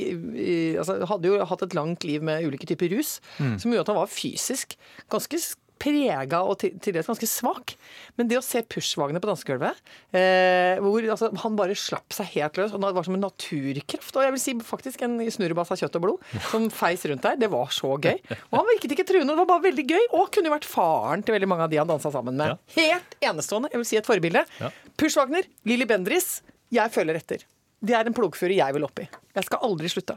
altså, 0.80 0.98
Hadde 1.08 1.30
jo 1.30 1.38
hatt 1.48 1.64
et 1.68 1.76
langt 1.78 2.04
liv 2.08 2.24
med 2.24 2.42
ulike 2.48 2.66
typer 2.68 2.91
rus, 2.92 3.16
som 3.38 3.72
gjorde 3.72 3.86
at 3.86 3.92
han 3.94 4.00
var 4.02 4.12
fysisk 4.12 4.76
ganske 5.12 5.40
prega 5.82 6.42
og 6.46 6.58
til, 6.62 6.74
til 6.82 6.94
dels 6.94 7.08
ganske 7.10 7.28
svak. 7.28 7.74
Men 8.18 8.28
det 8.30 8.38
å 8.38 8.44
se 8.44 8.62
Pushwagner 8.62 9.22
på 9.22 9.28
dansegulvet, 9.30 9.80
eh, 10.14 10.78
hvor 10.82 11.04
altså, 11.14 11.30
han 11.42 11.58
bare 11.58 11.76
slapp 11.78 12.14
seg 12.14 12.30
helt 12.36 12.60
løs, 12.60 12.74
og 12.74 12.84
det 12.84 12.92
var 12.96 13.06
som 13.06 13.16
en 13.18 13.24
naturkraft, 13.26 14.14
og 14.14 14.26
jeg 14.26 14.34
vil 14.36 14.42
si 14.42 14.54
faktisk 14.66 15.04
en 15.06 15.18
snurrebass 15.34 15.72
av 15.74 15.80
kjøtt 15.82 15.98
og 15.98 16.04
blod, 16.06 16.28
som 16.50 16.68
feis 16.74 17.04
rundt 17.10 17.26
der, 17.26 17.38
det 17.40 17.50
var 17.52 17.72
så 17.74 17.94
gøy. 17.96 18.20
Og 18.50 18.58
han 18.60 18.70
virket 18.74 18.96
ikke 18.96 19.08
truende, 19.08 19.32
det 19.34 19.42
var 19.42 19.50
bare 19.54 19.66
veldig 19.68 19.86
gøy, 19.88 20.04
og 20.10 20.30
kunne 20.34 20.50
jo 20.50 20.56
vært 20.56 20.68
faren 20.70 21.24
til 21.26 21.36
veldig 21.36 21.50
mange 21.50 21.66
av 21.66 21.72
de 21.72 21.80
han 21.82 21.90
dansa 21.90 22.12
sammen 22.14 22.38
med. 22.38 22.60
Helt 22.76 23.18
enestående, 23.22 23.72
jeg 23.72 23.82
vil 23.82 23.90
si 23.90 23.98
et 24.00 24.08
forbilde. 24.08 24.44
Ja. 24.62 24.70
Pushwagner, 25.00 25.48
Lilly 25.68 25.88
Bendris, 25.90 26.36
jeg 26.72 26.94
følger 26.94 27.18
etter. 27.18 27.42
Det 27.82 27.96
er 27.98 28.06
en 28.06 28.14
plogfure 28.14 28.54
jeg 28.54 28.76
vil 28.76 28.86
opp 28.86 29.02
i. 29.02 29.08
Jeg 29.34 29.48
skal 29.48 29.64
aldri 29.66 29.90
slutte. 29.90 30.14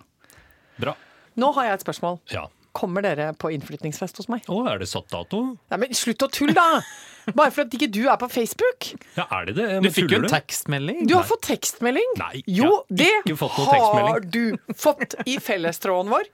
Bra. 0.77 0.93
Nå 1.39 1.49
har 1.57 1.71
jeg 1.71 1.79
et 1.79 1.83
spørsmål. 1.87 2.19
Ja. 2.31 2.45
Kommer 2.75 3.05
dere 3.05 3.29
på 3.39 3.51
innflytningsfest 3.55 4.19
hos 4.19 4.27
meg? 4.31 4.47
Å, 4.51 4.61
er 4.67 4.81
det 4.81 4.89
satt 4.91 5.07
dato? 5.13 5.43
Nei, 5.71 5.77
men 5.79 5.95
Slutt 5.95 6.25
å 6.25 6.31
tulle, 6.31 6.55
da! 6.57 6.81
Bare 7.33 7.49
for 7.49 7.65
at 7.65 7.73
ikke 7.73 7.87
du 7.89 8.03
er 8.11 8.17
på 8.21 8.27
Facebook. 8.29 8.91
Ja, 9.15 9.25
er 9.39 9.47
det 9.49 9.55
det? 9.57 9.67
Du 9.81 9.89
fikk 9.93 10.11
jo 10.13 10.19
en 10.21 10.27
tekstmelding. 10.29 11.05
Du 11.09 11.15
har 11.15 11.25
fått 11.25 11.41
tekstmelding. 11.47 12.11
Nei, 12.19 12.43
jo, 12.45 12.83
det 12.93 13.09
har 13.25 14.19
du 14.29 14.57
fått 14.77 15.15
i 15.25 15.39
fellestråden 15.41 16.13
vår. 16.13 16.29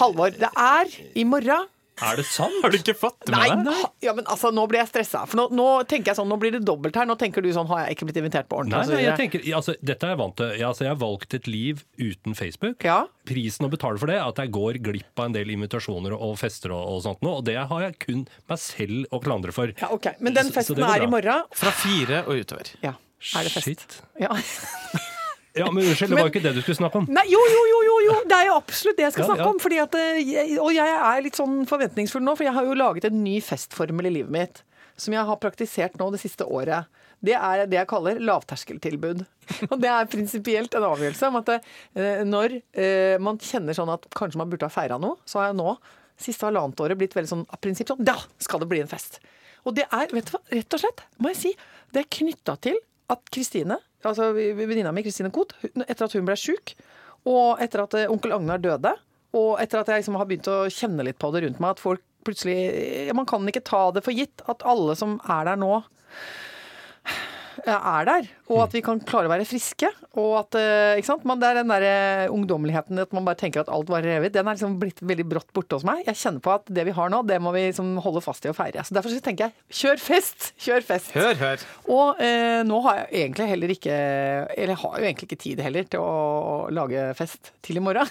Halvor, 0.00 0.34
det 0.34 0.50
er 0.58 0.96
i 1.14 1.26
morgen. 1.28 1.68
Er 2.02 2.16
det 2.18 2.24
sant? 2.26 2.56
Har 2.62 2.70
du 2.72 2.76
ikke 2.78 2.94
fått 2.98 3.18
det 3.26 3.30
med 3.34 3.64
deg? 3.66 3.72
ha- 3.78 3.90
ja, 4.02 4.12
men 4.16 4.24
altså, 4.26 4.50
nå 4.54 4.64
blir 4.68 4.80
jeg 4.82 4.88
stressa. 4.90 5.22
For 5.30 5.36
nå, 5.38 5.44
nå 5.54 5.66
tenker 5.86 6.10
jeg 6.12 6.18
sånn, 6.18 6.28
nå 6.28 6.38
blir 6.42 6.52
det 6.56 6.62
dobbelt 6.66 6.96
her. 6.98 7.06
Nå 7.06 7.16
tenker 7.20 7.42
du 7.44 7.48
sånn, 7.54 7.68
har 7.70 7.86
jeg 7.86 7.96
ikke 7.96 8.08
blitt 8.10 8.20
invitert 8.22 8.48
på 8.50 8.58
ordentlig? 8.62 8.82
Nei, 8.88 8.96
nei, 8.96 9.02
jeg 9.06 9.16
tenker, 9.20 9.46
altså, 9.58 9.74
dette 9.80 10.08
er 10.08 10.14
jeg 10.14 10.20
vant 10.22 10.36
til. 10.36 10.52
Ja, 10.58 10.68
altså, 10.72 10.84
jeg 10.86 10.92
har 10.94 11.00
valgt 11.02 11.34
et 11.38 11.46
liv 11.50 11.84
uten 12.00 12.34
Facebook. 12.38 12.82
Ja. 12.84 12.98
Prisen 13.28 13.66
å 13.66 13.70
betale 13.70 13.98
for 14.02 14.10
det 14.10 14.16
er 14.18 14.26
at 14.26 14.36
jeg 14.42 14.50
går 14.52 14.80
glipp 14.82 15.18
av 15.22 15.30
en 15.30 15.36
del 15.36 15.54
invitasjoner 15.54 16.16
og 16.18 16.36
fester 16.40 16.72
og, 16.74 16.82
og 16.96 17.02
sånt 17.06 17.22
noe, 17.22 17.38
og 17.38 17.44
det 17.46 17.56
har 17.70 17.86
jeg 17.86 17.98
kun 18.02 18.26
meg 18.50 18.58
selv 18.58 19.06
å 19.14 19.22
klandre 19.22 19.52
for. 19.54 19.70
ja, 19.78 19.88
ok. 19.94 20.12
Men 20.20 20.34
den 20.34 20.46
Så- 20.50 20.52
så 20.52 20.74
festen 20.74 20.82
er 20.88 21.02
i 21.06 21.06
morgen. 21.06 21.44
Fra 21.54 21.70
fire 21.70 22.24
og 22.26 22.34
utover. 22.42 22.74
Ja, 22.82 22.94
er 23.36 23.44
det 23.46 23.52
fest? 23.52 23.64
Shit. 23.68 24.00
Ja. 24.20 24.34
Ja, 25.58 25.66
men 25.68 25.84
unnskyld, 25.84 26.12
det 26.12 26.16
var 26.16 26.28
jo 26.28 26.32
ikke 26.32 26.42
det 26.46 26.54
du 26.56 26.62
skulle 26.62 26.78
snakke 26.78 27.00
om. 27.02 27.06
Nei, 27.12 27.24
jo, 27.28 27.40
jo, 27.52 27.62
jo, 27.68 27.78
jo, 27.88 27.96
jo, 28.06 28.14
det 28.28 28.36
er 28.38 28.46
jo 28.48 28.56
absolutt 28.56 28.96
det 28.96 29.04
jeg 29.04 29.14
skal 29.16 29.24
Ja, 29.24 29.28
snakke 29.32 29.44
ja. 29.44 29.50
om. 29.52 29.60
Fordi 29.60 29.80
at, 29.82 29.96
eh, 30.00 30.54
og 30.56 30.70
jeg 30.72 30.94
er 30.96 31.24
litt 31.26 31.38
sånn 31.38 31.62
forventningsfull 31.68 32.24
nå, 32.24 32.36
for 32.38 32.48
jeg 32.48 32.56
har 32.56 32.68
jo 32.68 32.76
laget 32.78 33.08
en 33.10 33.18
ny 33.24 33.36
festformel 33.44 34.08
i 34.08 34.14
livet 34.20 34.32
mitt. 34.32 34.62
Som 34.96 35.16
jeg 35.16 35.24
har 35.28 35.40
praktisert 35.42 35.98
nå 36.00 36.08
det 36.14 36.22
siste 36.22 36.46
året. 36.48 36.88
Det 37.22 37.36
er 37.38 37.66
det 37.70 37.78
jeg 37.78 37.90
kaller 37.90 38.18
lavterskeltilbud. 38.24 39.24
Og 39.70 39.76
det 39.82 39.90
er 39.92 40.08
prinsipielt 40.10 40.74
en 40.78 40.88
avgjørelse 40.88 41.28
om 41.28 41.38
at 41.42 41.52
eh, 41.58 42.24
når 42.26 42.56
eh, 42.72 43.18
man 43.22 43.38
kjenner 43.42 43.76
sånn 43.76 43.92
at 43.92 44.08
kanskje 44.16 44.40
man 44.40 44.50
burde 44.52 44.66
ha 44.66 44.72
feira 44.72 44.98
noe, 45.02 45.20
så 45.28 45.42
har 45.42 45.52
jeg 45.52 45.60
nå, 45.60 45.76
siste 46.22 46.48
halvannet 46.48 46.80
året, 46.82 46.98
blitt 46.98 47.14
veldig 47.18 47.30
sånn 47.30 47.46
av 47.50 47.60
prinsipp 47.62 47.92
sånn 47.92 48.04
Da 48.06 48.16
skal 48.42 48.62
det 48.62 48.70
bli 48.72 48.82
en 48.82 48.90
fest! 48.90 49.20
Og 49.68 49.76
det 49.76 49.84
er, 49.86 50.08
vet 50.10 50.26
du 50.26 50.34
hva, 50.34 50.40
rett 50.50 50.74
og 50.74 50.82
slett, 50.82 51.04
må 51.22 51.30
jeg 51.30 51.38
si, 51.38 51.52
det 51.94 52.02
er 52.02 52.12
knytta 52.18 52.56
til 52.66 52.78
at 53.12 53.22
Kristine, 53.34 53.78
altså 54.10 54.32
venninna 54.34 54.92
mi 54.94 55.04
Kristine 55.04 55.32
Koht, 55.34 55.54
etter 55.86 56.06
at 56.06 56.16
hun 56.16 56.26
ble 56.28 56.36
sjuk, 56.38 56.74
og 57.28 57.62
etter 57.62 57.84
at 57.84 57.96
eh, 57.98 58.10
onkel 58.10 58.34
Agnar 58.34 58.62
døde, 58.62 58.94
og 59.38 59.60
etter 59.62 59.80
at 59.80 59.90
jeg 59.90 60.02
liksom 60.02 60.18
har 60.20 60.28
begynt 60.28 60.50
å 60.52 60.64
kjenne 60.72 61.06
litt 61.06 61.20
på 61.22 61.30
det 61.32 61.44
rundt 61.46 61.62
meg, 61.62 61.76
at 61.76 61.82
folk 61.82 62.02
plutselig 62.22 63.10
Man 63.18 63.26
kan 63.26 63.42
ikke 63.50 63.64
ta 63.66 63.88
det 63.90 64.04
for 64.06 64.14
gitt 64.14 64.44
at 64.46 64.60
alle 64.68 64.94
som 64.94 65.16
er 65.26 65.48
der 65.48 65.56
nå, 65.58 65.80
er 67.66 68.04
der, 68.08 68.28
og 68.52 68.62
at 68.64 68.74
vi 68.76 68.80
kan 68.84 69.00
klare 69.06 69.28
å 69.28 69.32
være 69.32 69.46
friske. 69.48 69.88
Og 70.20 70.34
at, 70.40 70.56
eh, 70.60 70.98
ikke 71.00 71.08
sant? 71.08 71.24
Man, 71.28 71.40
det 71.40 71.48
er 71.50 71.58
den 71.60 71.70
der 71.72 71.84
eh, 71.86 72.32
ungdommeligheten 72.32 73.00
at 73.02 73.12
man 73.16 73.24
bare 73.24 73.38
tenker 73.40 73.62
at 73.62 73.70
alt 73.72 73.88
varer 73.92 74.18
evig. 74.18 74.32
Den 74.34 74.46
er 74.48 74.56
liksom 74.58 74.78
blitt 74.80 75.00
veldig 75.00 75.26
brått 75.30 75.52
borte 75.56 75.78
hos 75.78 75.86
meg. 75.88 76.02
Jeg 76.08 76.18
kjenner 76.20 76.44
på 76.44 76.52
at 76.54 76.66
det 76.68 76.84
vi 76.88 76.94
har 76.96 77.12
nå, 77.12 77.22
det 77.28 77.38
må 77.42 77.52
vi 77.56 77.64
liksom 77.68 77.94
holde 78.04 78.22
fast 78.24 78.44
i 78.44 78.52
og 78.52 78.56
feire. 78.58 78.84
Så 78.84 78.96
Derfor 78.96 79.14
så 79.14 79.20
tenker 79.24 79.48
jeg 79.50 79.80
kjør 79.82 80.02
fest! 80.04 80.52
Kjør 80.60 80.86
fest! 80.88 81.12
Hør, 81.16 81.34
hør. 81.40 81.66
Og 81.92 82.22
eh, 82.24 82.62
nå 82.68 82.80
har 82.88 83.02
jeg 83.02 83.26
egentlig 83.26 83.48
heller 83.52 83.72
ikke 83.76 83.96
Eller 84.56 84.74
jeg 84.74 84.80
har 84.84 84.96
jo 84.98 85.06
egentlig 85.08 85.28
ikke 85.30 85.42
tid 85.48 85.60
heller 85.64 85.88
til 85.92 86.02
å 86.04 86.68
lage 86.72 87.06
fest 87.18 87.52
til 87.64 87.80
i 87.80 87.84
morgen. 87.84 88.08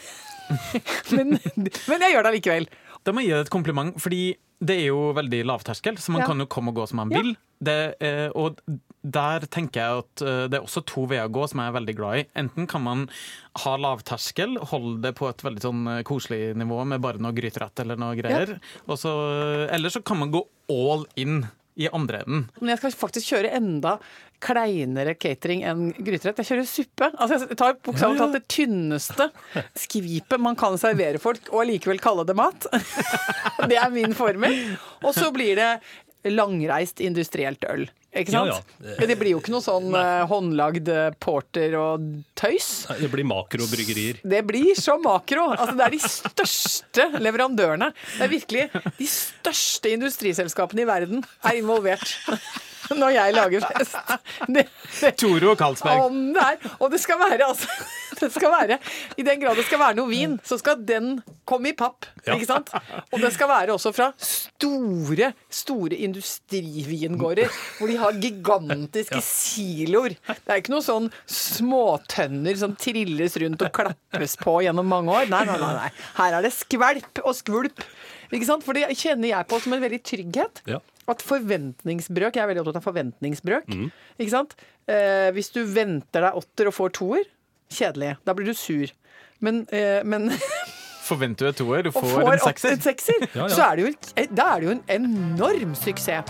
men, 1.16 1.38
men 1.38 2.06
jeg 2.08 2.16
gjør 2.16 2.26
det 2.26 2.32
allikevel. 2.34 2.70
Da 3.06 3.14
må 3.16 3.24
jeg 3.24 3.32
gi 3.32 3.36
deg 3.38 3.46
et 3.46 3.54
kompliment, 3.54 3.96
fordi 4.02 4.22
det 4.62 4.76
er 4.84 4.88
jo 4.92 5.10
veldig 5.18 5.40
lavterskel, 5.50 5.98
så 5.98 6.14
man 6.14 6.22
Ja. 6.22 6.28
kan 6.30 6.44
jo 6.44 6.46
komme 6.46 6.70
og 6.70 6.78
gå 6.78 6.88
som 6.90 7.00
man 7.02 7.10
Ja. 7.14 7.22
vil. 7.22 7.32
Det, 7.62 7.78
eh, 8.02 8.30
og 8.36 8.60
der 9.02 9.46
tenker 9.50 9.82
jeg 9.82 10.02
at 10.04 10.24
eh, 10.26 10.44
det 10.52 10.60
er 10.60 10.66
også 10.66 10.84
to 10.86 11.08
veier 11.10 11.30
å 11.30 11.34
gå 11.34 11.48
som 11.50 11.62
jeg 11.62 11.72
er 11.72 11.78
veldig 11.78 11.96
glad 11.98 12.20
i. 12.20 12.26
Enten 12.44 12.68
kan 12.70 12.84
man 12.86 13.08
ha 13.64 13.78
lavterskel, 13.82 14.60
holde 14.72 15.00
det 15.08 15.16
på 15.18 15.30
et 15.30 15.42
veldig 15.46 15.64
sånn 15.64 15.88
eh, 15.90 16.04
koselig 16.08 16.52
nivå 16.60 16.84
med 16.90 17.02
bare 17.04 17.22
noe 17.22 17.36
gryterett 17.36 17.82
eller 17.84 18.00
noe 18.02 18.18
greier. 18.20 18.58
Ja. 18.60 19.00
så, 19.00 19.16
eller 19.74 19.94
så 19.94 20.04
kan 20.06 20.22
man 20.22 20.34
gå 20.34 20.46
all 20.72 21.08
in 21.20 21.44
i 21.80 21.88
andre 21.92 22.22
enden. 22.22 22.44
Men 22.60 22.74
jeg 22.74 22.82
skal 22.82 22.94
faktisk 23.00 23.32
kjøre 23.32 23.54
enda 23.58 23.96
kleinere 24.42 25.14
catering 25.16 25.64
enn 25.70 25.92
gryterett. 25.96 26.42
Jeg 26.42 26.50
kjører 26.50 26.68
suppe. 26.68 27.10
Altså 27.14 27.40
jeg 27.46 27.58
tar 27.60 27.78
bokstavelig 27.86 28.22
talt 28.22 28.38
det 28.38 28.44
tynneste 28.52 29.30
skvipet 29.80 30.42
man 30.42 30.58
kan 30.60 30.78
servere 30.82 31.22
folk, 31.22 31.46
og 31.54 31.64
allikevel 31.64 32.02
kalle 32.04 32.26
det 32.28 32.38
mat. 32.38 32.68
Det 33.72 33.78
er 33.78 33.92
min 33.94 34.16
formel. 34.18 34.56
Og 35.06 35.14
så 35.16 35.30
blir 35.34 35.56
det 35.60 35.70
langreist 36.30 37.02
industrielt 37.02 37.64
øl. 37.70 37.88
Ikke 38.12 38.34
sant? 38.34 38.52
Ja, 38.52 38.90
ja. 38.92 39.08
Det 39.08 39.16
blir 39.16 39.32
jo 39.32 39.40
ikke 39.40 39.54
noe 39.54 39.64
sånn 39.64 39.86
Nei. 39.94 40.02
håndlagd 40.28 40.90
eh, 40.92 41.14
porter 41.24 41.78
og 41.80 42.04
tøys. 42.36 42.68
Nei, 42.90 42.98
Det 43.06 43.10
blir 43.14 43.28
makrobryggerier. 43.30 44.20
Det 44.28 44.42
blir 44.50 44.76
så 44.76 44.98
makro. 45.00 45.46
Altså, 45.56 45.78
det 45.80 45.86
er 45.86 45.96
de 45.96 46.02
største 46.04 47.06
leverandørene. 47.24 47.92
Det 48.18 48.26
er 48.28 48.34
virkelig 48.34 48.66
de 49.00 49.08
største 49.08 49.94
industriselskapene 49.96 50.84
i 50.84 50.90
verden 50.92 51.24
er 51.48 51.62
involvert 51.62 52.12
når 52.90 53.16
jeg 53.16 53.36
lager 53.38 53.66
fest. 53.72 53.98
Det, 54.48 54.66
det, 55.00 55.16
Toro 55.20 55.54
og 55.54 55.58
Carlsberg. 55.60 56.06
om 56.08 56.22
det 56.36 56.46
er, 56.46 56.72
og 56.80 56.92
det 56.94 57.02
skal 57.04 57.20
være 57.22 57.48
altså 57.48 57.68
det 58.22 58.30
skal 58.34 58.52
være, 58.54 58.78
I 59.18 59.26
den 59.26 59.42
grad 59.42 59.58
det 59.58 59.66
skal 59.66 59.82
være 59.82 59.98
noe 59.98 60.10
vin, 60.12 60.38
så 60.46 60.58
skal 60.62 60.82
den 60.86 61.16
komme 61.48 61.72
i 61.72 61.76
papp. 61.78 62.06
Ja. 62.26 62.36
ikke 62.36 62.50
sant? 62.50 62.70
Og 63.10 63.22
det 63.24 63.32
skal 63.34 63.50
være 63.50 63.74
også 63.76 63.94
fra 63.96 64.12
store, 64.22 65.32
store 65.50 65.98
industrivingårder, 66.08 67.50
hvor 67.80 67.92
de 67.92 67.98
har 68.02 68.20
gigantiske 68.22 69.22
siloer. 69.26 70.18
Det 70.28 70.54
er 70.54 70.62
ikke 70.62 70.76
noen 70.76 70.86
sånn 70.86 71.10
småtønner 71.26 72.62
som 72.62 72.78
trilles 72.80 73.38
rundt 73.42 73.66
og 73.66 73.74
klappes 73.76 74.38
på 74.42 74.60
gjennom 74.68 74.90
mange 74.92 75.18
år. 75.22 75.32
Nei, 75.32 75.44
nei, 75.50 75.60
nei. 75.62 75.76
nei. 75.80 75.92
Her 76.20 76.40
er 76.40 76.46
det 76.46 76.54
skvelp 76.56 77.24
og 77.26 77.38
skvulp. 77.38 77.86
Ikke 78.32 78.48
sant? 78.48 78.64
For 78.64 78.78
det 78.78 78.88
kjenner 78.96 79.32
jeg 79.34 79.48
på 79.52 79.60
som 79.64 79.74
en 79.76 79.82
veldig 79.84 80.02
trygghet. 80.08 80.62
Ja. 80.70 80.80
At 81.12 81.24
forventningsbrøk 81.26 82.38
Jeg 82.38 82.44
er 82.44 82.48
veldig 82.52 82.62
opptatt 82.64 82.80
av 82.80 82.86
forventningsbrøk. 82.86 83.68
Ikke 84.22 84.32
sant? 84.32 84.56
Eh, 84.88 85.30
hvis 85.36 85.50
du 85.52 85.64
venter 85.68 86.24
deg 86.28 86.38
åtter 86.40 86.70
og 86.72 86.76
får 86.78 86.94
toer, 86.96 87.26
kjedelig. 87.72 88.14
Da 88.28 88.36
blir 88.38 88.48
du 88.52 88.54
sur. 88.56 88.94
Men, 89.44 89.66
eh, 89.74 90.00
men 90.08 90.30
Forventer 91.12 91.50
du 91.50 91.52
et 91.52 91.58
toer, 91.60 91.84
du 91.84 91.90
og 91.92 91.98
får 91.98 92.12
får 92.14 92.34
en 92.38 92.44
sekser. 92.46 92.76
en 92.78 92.84
sekser, 92.86 93.24
Ja, 93.36 93.48
ja. 93.50 93.52
så 93.52 93.66
er 93.66 93.76
det 93.76 93.84
jo, 93.84 93.94
da 94.38 94.46
er 94.54 94.62
det 94.62 94.68
jo 94.70 94.76
en 94.78 94.84
enorm 94.96 95.74
suksess. 95.76 96.30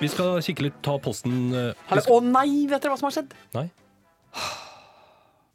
Vi 0.00 0.08
skal 0.10 0.40
kikke 0.44 0.66
litt, 0.66 0.80
ta 0.84 0.96
posten 1.00 1.52
eh, 1.54 1.70
skal, 1.86 2.02
Å 2.12 2.16
nei, 2.26 2.64
vet 2.68 2.82
dere 2.82 2.92
hva 2.92 2.98
som 2.98 3.06
har 3.08 3.14
skjedd? 3.14 3.36
Nei, 3.54 3.68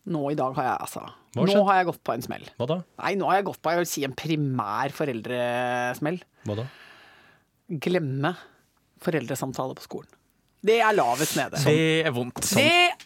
Nå 0.09 0.21
i 0.31 0.37
dag 0.39 0.55
har 0.57 0.69
jeg 0.71 0.77
altså 0.87 1.03
Hva 1.35 1.43
har 1.45 1.49
Nå 1.53 1.63
har 1.67 1.75
jeg 1.81 1.89
gått 1.91 2.03
på 2.03 2.13
en 2.15 2.23
smell. 2.25 2.45
hva 2.57 2.67
da? 2.69 2.77
Nei, 3.03 3.11
nå 3.19 3.27
har 3.29 3.39
jeg 3.39 3.49
gått 3.51 3.59
på 3.61 3.73
jeg 3.73 3.81
vil 3.83 3.89
si 3.91 4.05
en 4.07 4.15
primær 4.17 4.93
foreldresmell. 4.97 6.17
Hva 6.49 6.55
da? 6.57 6.65
Glemme 7.85 8.33
foreldresamtale 9.03 9.77
på 9.77 9.85
skolen. 9.85 10.09
Det 10.65 10.79
er 10.83 10.91
lavest 10.91 11.37
nede. 11.39 11.59
Det 11.63 12.07
er 12.09 12.11
vondt. 12.11 12.41
Det 12.51 12.65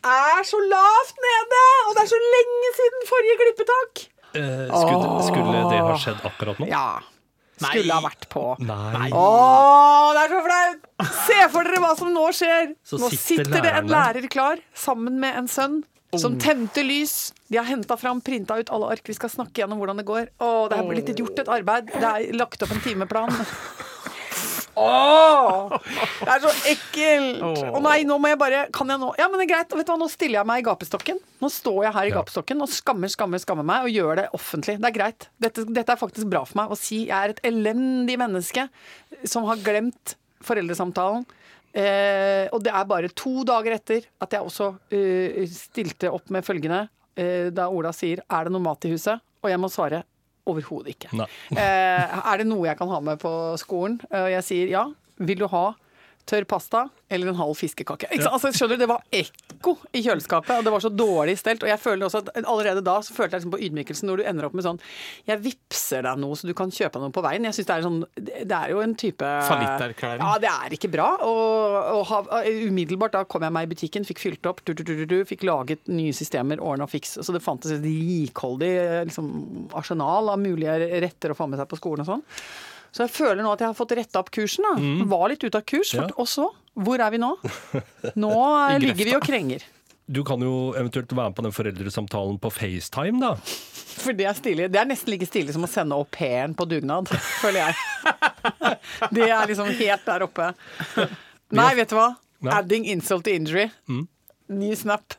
er 0.09 0.45
så 0.47 0.57
lavt 0.71 1.19
nede! 1.21 1.59
Og 1.85 1.91
det 1.97 2.01
er 2.05 2.09
så 2.09 2.21
lenge 2.23 2.71
siden 2.79 3.03
forrige 3.11 3.35
klippetak! 3.43 4.05
Eh, 4.33 4.63
skulle, 4.71 5.09
skulle 5.27 5.65
det 5.69 5.81
ha 5.85 5.97
skjedd 6.01 6.23
akkurat 6.25 6.63
nå? 6.63 6.69
Ja. 6.71 6.87
Skulle 7.61 7.93
ha 7.93 8.01
vært 8.07 8.25
på. 8.33 8.45
Nei. 8.65 9.11
Åh, 9.13 10.07
det 10.17 10.23
er 10.23 10.33
så 10.33 10.41
flaut! 10.47 10.89
Se 11.27 11.37
for 11.53 11.69
dere 11.69 11.83
hva 11.83 11.91
som 11.99 12.09
nå 12.15 12.25
skjer. 12.33 12.73
Så 12.87 12.97
nå 13.03 13.11
sitter 13.13 13.43
sitter 13.45 13.67
det 13.67 13.75
en 13.83 13.91
lærer 13.91 14.25
klar 14.33 14.63
sammen 14.73 15.19
med 15.21 15.37
en 15.43 15.51
sønn 15.51 15.83
som 16.21 16.37
tente 16.41 16.83
lys. 16.85 17.33
De 17.49 17.57
har 17.59 17.67
henta 17.67 17.97
fram, 17.99 18.21
printa 18.21 18.57
ut 18.59 18.69
alle 18.73 18.91
ark. 18.95 19.05
Vi 19.07 19.15
skal 19.17 19.31
snakke 19.31 19.63
gjennom 19.63 19.81
hvordan 19.81 20.01
det 20.01 20.07
går. 20.07 20.29
Å, 20.41 20.51
det 20.71 20.79
er 20.79 20.89
blitt 20.89 21.13
gjort 21.19 21.43
et 21.43 21.51
arbeid. 21.59 21.89
Det 21.93 22.09
er 22.09 22.37
lagt 22.37 22.65
opp 22.65 22.73
en 22.75 22.83
timeplan. 22.85 23.33
Åh, 24.75 25.69
det 26.23 26.31
er 26.33 26.39
så 26.41 26.51
ekkelt! 26.71 27.43
Å 27.77 27.81
nei, 27.83 27.99
nå 28.09 28.15
må 28.17 28.31
jeg 28.31 28.39
bare 28.41 28.63
Kan 28.73 28.89
jeg 28.89 28.97
nå 29.03 29.11
Ja, 29.19 29.27
men 29.29 29.37
det 29.37 29.45
er 29.45 29.51
greit. 29.51 29.75
Vet 29.77 29.85
du 29.85 29.91
hva, 29.93 29.99
Nå 30.01 30.07
stiller 30.09 30.39
jeg 30.39 30.49
meg 30.49 30.63
i 30.63 30.65
gapestokken. 30.65 31.19
Nå 31.43 31.49
står 31.53 31.77
jeg 31.85 31.93
her 31.93 32.09
i 32.09 32.15
gapestokken 32.15 32.65
og 32.65 32.71
skammer, 32.73 33.11
skammer, 33.13 33.41
skammer 33.43 33.67
meg 33.69 33.85
og 33.85 33.93
gjør 33.93 34.23
det 34.23 34.25
offentlig. 34.33 34.79
Det 34.81 34.89
er 34.89 34.95
greit. 34.97 35.27
Dette, 35.45 35.67
dette 35.69 35.93
er 35.93 36.01
faktisk 36.01 36.29
bra 36.31 36.41
for 36.49 36.63
meg 36.63 36.73
å 36.73 36.79
si. 36.79 37.03
Jeg 37.05 37.13
er 37.19 37.35
et 37.35 37.43
elendig 37.51 38.17
menneske 38.21 38.65
som 39.29 39.45
har 39.51 39.61
glemt 39.61 40.15
foreldresamtalen. 40.43 41.27
Eh, 41.73 42.45
og 42.53 42.61
det 42.63 42.69
er 42.69 42.85
bare 42.85 43.09
to 43.17 43.41
dager 43.47 43.73
etter 43.79 44.05
at 44.21 44.35
jeg 44.35 44.45
også 44.45 44.67
eh, 44.93 45.43
stilte 45.49 46.11
opp 46.13 46.29
med 46.29 46.45
følgende 46.45 46.83
eh, 47.17 47.49
da 47.49 47.65
Ola 47.73 47.89
sier 47.95 48.21
'er 48.21 48.45
det 48.45 48.53
noe 48.53 48.61
mat 48.61 48.85
i 48.85 48.91
huset?' 48.93 49.21
Og 49.43 49.49
jeg 49.49 49.59
må 49.59 49.67
svare 49.73 50.03
overhodet 50.47 50.93
ikke. 50.93 51.09
Eh, 51.51 52.19
er 52.31 52.37
det 52.37 52.45
noe 52.47 52.67
jeg 52.67 52.77
kan 52.77 52.87
ha 52.87 52.99
med 52.99 53.19
på 53.19 53.57
skolen? 53.59 53.99
Eh, 54.11 54.21
Og 54.21 54.29
jeg 54.37 54.43
sier 54.43 54.67
ja. 54.71 54.85
Vil 55.17 55.39
du 55.39 55.47
ha 55.47 55.73
tørr 56.29 56.45
pasta 56.49 56.87
eller 57.13 57.29
en 57.29 57.37
halv 57.37 57.57
fiskekake? 57.57 58.07
Sant? 58.09 58.29
Altså, 58.31 58.51
skjønner 58.55 58.77
du, 58.77 58.83
Det 58.83 58.89
var 58.89 59.03
ekko 59.13 59.75
i 59.93 60.01
kjøleskapet, 60.05 60.55
og 60.57 60.65
det 60.65 60.73
var 60.73 60.83
så 60.83 60.91
dårlig 60.93 61.35
stelt. 61.39 61.63
Og 61.65 61.69
jeg 61.69 61.81
føler 61.81 62.07
også 62.07 62.23
at 62.23 62.31
allerede 62.41 62.83
da 62.85 62.95
så 63.05 63.15
følte 63.15 63.37
jeg 63.37 63.43
liksom 63.43 63.53
på 63.53 63.61
ydmykelsen 63.67 64.09
når 64.09 64.21
du 64.21 64.25
ender 64.31 64.47
opp 64.47 64.57
med 64.57 64.65
sånn 64.65 64.79
Jeg 65.29 65.41
vippser 65.43 66.05
deg 66.07 66.21
noe 66.21 66.39
så 66.39 66.49
du 66.49 66.55
kan 66.57 66.73
kjøpe 66.73 67.01
noe 67.01 67.13
på 67.13 67.23
veien. 67.25 67.47
Jeg 67.49 67.57
synes 67.59 67.69
Det 67.69 67.75
er 67.75 67.85
sånn 67.87 68.01
Det 68.17 68.57
er 68.57 68.73
jo 68.73 68.81
en 68.85 68.97
type 68.99 69.31
Fallitterklæring. 69.49 70.25
Ja, 70.25 70.41
det 70.41 70.51
er 70.51 70.77
ikke 70.79 70.91
bra. 70.93 71.09
Og, 71.27 71.79
og 71.99 72.03
ha, 72.11 72.43
umiddelbart 72.67 73.17
da 73.17 73.23
kom 73.29 73.45
jeg 73.45 73.55
meg 73.55 73.67
i 73.67 73.73
butikken, 73.75 74.07
fikk 74.07 74.23
fylt 74.23 74.49
opp, 74.49 74.63
du, 74.65 74.73
du, 74.73 74.83
du, 74.83 74.95
du, 75.03 75.05
du, 75.09 75.17
fikk 75.27 75.45
laget 75.47 75.85
nye 75.91 76.13
systemer, 76.15 76.61
ordna 76.63 76.87
fiks. 76.89 77.17
Så 77.21 77.35
det 77.35 77.43
fantes 77.45 77.75
et 77.75 77.83
rikholdig 77.85 78.73
liksom, 79.09 79.31
arsenal 79.77 80.33
av 80.33 80.41
mulige 80.41 80.77
retter 81.03 81.33
å 81.33 81.37
få 81.37 81.49
med 81.49 81.61
seg 81.61 81.69
på 81.69 81.79
skolen 81.79 82.05
og 82.05 82.15
sånn. 82.15 82.25
Så 82.93 83.07
jeg 83.07 83.11
føler 83.15 83.41
nå 83.41 83.51
at 83.55 83.61
jeg 83.63 83.71
har 83.71 83.77
fått 83.77 83.93
retta 83.97 84.21
opp 84.21 84.29
kursen. 84.33 84.65
da. 84.69 85.05
Var 85.09 85.29
litt 85.33 85.43
ute 85.47 85.57
av 85.57 85.63
kurs. 85.65 85.93
Ja. 85.97 86.07
Og 86.21 86.27
så? 86.29 86.45
Hvor 86.77 87.01
er 87.01 87.09
vi 87.13 87.19
nå? 87.21 87.31
Nå 88.21 88.33
ligger 88.81 89.05
vi 89.09 89.15
og 89.17 89.25
krenger. 89.25 89.65
Du 90.13 90.19
kan 90.27 90.41
jo 90.43 90.73
eventuelt 90.75 91.09
være 91.15 91.29
med 91.31 91.35
på 91.37 91.43
den 91.45 91.53
foreldresamtalen 91.55 92.35
på 92.43 92.49
FaceTime, 92.51 93.21
da. 93.23 93.29
For 94.03 94.11
det 94.17 94.25
er 94.27 94.35
stilig. 94.37 94.65
Det 94.73 94.81
er 94.81 94.89
nesten 94.89 95.13
like 95.13 95.25
stilig 95.29 95.53
som 95.55 95.63
å 95.65 95.69
sende 95.71 95.95
au 95.95 96.03
pairen 96.11 96.53
på 96.59 96.67
dugnad, 96.69 97.07
føler 97.41 97.69
jeg. 97.69 97.75
Det 99.15 99.29
er 99.31 99.47
liksom 99.49 99.69
helt 99.79 100.03
der 100.05 100.25
oppe. 100.25 100.49
Nei, 101.55 101.69
vet 101.77 101.89
du 101.93 101.95
hva? 101.97 102.09
Nei. 102.43 102.51
Adding 102.59 102.85
insult 102.91 103.23
to 103.25 103.31
injury. 103.31 103.69
Ny 104.51 104.73
snap. 104.75 105.15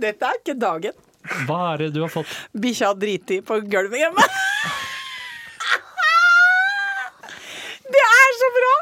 Dette 0.00 0.30
er 0.30 0.40
ikke 0.40 0.56
dagen. 0.58 0.96
Hva 1.44 1.60
er 1.74 1.84
det 1.84 1.90
du 1.94 2.00
har 2.06 2.10
fått? 2.12 2.30
Bikkja 2.56 2.94
driti 2.96 3.42
på 3.44 3.60
gulvet 3.68 4.00
hjemme. 4.00 4.24
Det 7.84 8.00
er 8.08 8.36
så 8.40 8.48
bra! 8.56 8.72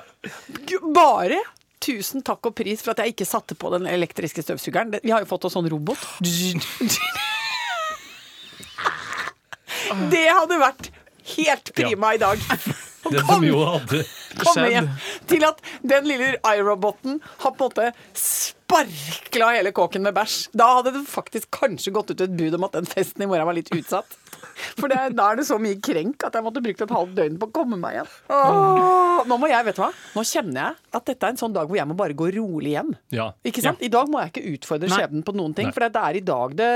Gu- 0.71 0.92
Bare 1.03 1.41
tusen 1.83 2.23
takk 2.23 2.47
og 2.47 2.55
pris 2.55 2.83
for 2.85 2.95
at 2.95 3.03
jeg 3.03 3.17
ikke 3.17 3.27
satte 3.27 3.57
på 3.59 3.73
den 3.75 3.89
elektriske 3.91 4.45
støvsugeren. 4.45 4.95
Vi 5.03 5.11
har 5.11 5.25
jo 5.25 5.31
fått 5.33 5.49
oss 5.49 5.57
sånn 5.59 5.71
robot. 5.73 5.99
Det 10.13 10.25
hadde 10.31 10.57
vært 10.63 10.89
helt 11.35 11.73
prima 11.77 12.15
i 12.17 12.21
dag. 12.23 12.39
Det 13.03 13.19
Den 13.19 13.27
som 13.27 13.43
jo 13.45 13.65
hadde 13.67 14.05
skjedd. 14.07 14.89
til 15.27 15.43
at 15.45 15.59
den 15.83 16.07
lille 16.07 16.37
iRoboten 16.47 17.19
har 17.43 17.51
på 17.59 17.67
en 17.67 17.73
måte 17.73 17.89
sparkla 18.15 19.49
hele 19.57 19.73
kåken 19.75 20.07
med 20.07 20.15
bæsj. 20.17 20.37
Da 20.55 20.69
hadde 20.79 20.95
det 20.95 21.03
faktisk 21.11 21.51
kanskje 21.59 21.93
gått 21.99 22.15
ut 22.15 22.23
et 22.23 22.37
bud 22.39 22.55
om 22.57 22.69
at 22.69 22.79
den 22.79 22.87
festen 22.87 23.27
i 23.27 23.29
morgen 23.29 23.49
var 23.51 23.59
litt 23.59 23.73
utsatt. 23.75 24.07
For 24.79 24.89
det, 24.93 24.99
da 25.19 25.31
er 25.33 25.37
det 25.41 25.47
så 25.49 25.59
mye 25.63 25.79
krenk 25.83 26.25
at 26.27 26.35
jeg 26.39 26.45
måtte 26.47 26.63
brukt 26.65 26.81
et 26.85 26.95
halvt 26.97 27.15
døgn 27.19 27.39
på 27.41 27.49
å 27.49 27.55
komme 27.55 27.79
meg 27.81 27.97
igjen. 27.99 28.11
Åh, 28.33 29.23
nå 29.29 29.39
må 29.41 29.49
jeg, 29.51 29.65
vet 29.69 29.79
du 29.79 29.83
hva? 29.85 29.91
Nå 30.17 30.25
kjenner 30.27 30.59
jeg 30.61 30.99
at 30.99 31.07
dette 31.09 31.27
er 31.29 31.35
en 31.35 31.41
sånn 31.41 31.55
dag 31.55 31.69
hvor 31.71 31.79
jeg 31.79 31.89
må 31.89 31.97
bare 31.99 32.17
gå 32.19 32.29
rolig 32.37 32.75
hjem. 32.77 32.93
Ja. 33.15 33.31
Ikke 33.49 33.63
sant? 33.65 33.83
I 33.85 33.91
dag 33.93 34.11
må 34.13 34.21
jeg 34.23 34.33
ikke 34.33 34.45
utfordre 34.57 34.91
skjebnen 34.93 35.25
på 35.27 35.35
noen 35.37 35.55
ting. 35.57 35.69
Nei. 35.71 35.75
For 35.77 35.87
det 35.87 36.03
er 36.03 36.19
i 36.21 36.25
dag 36.27 36.57
det 36.59 36.71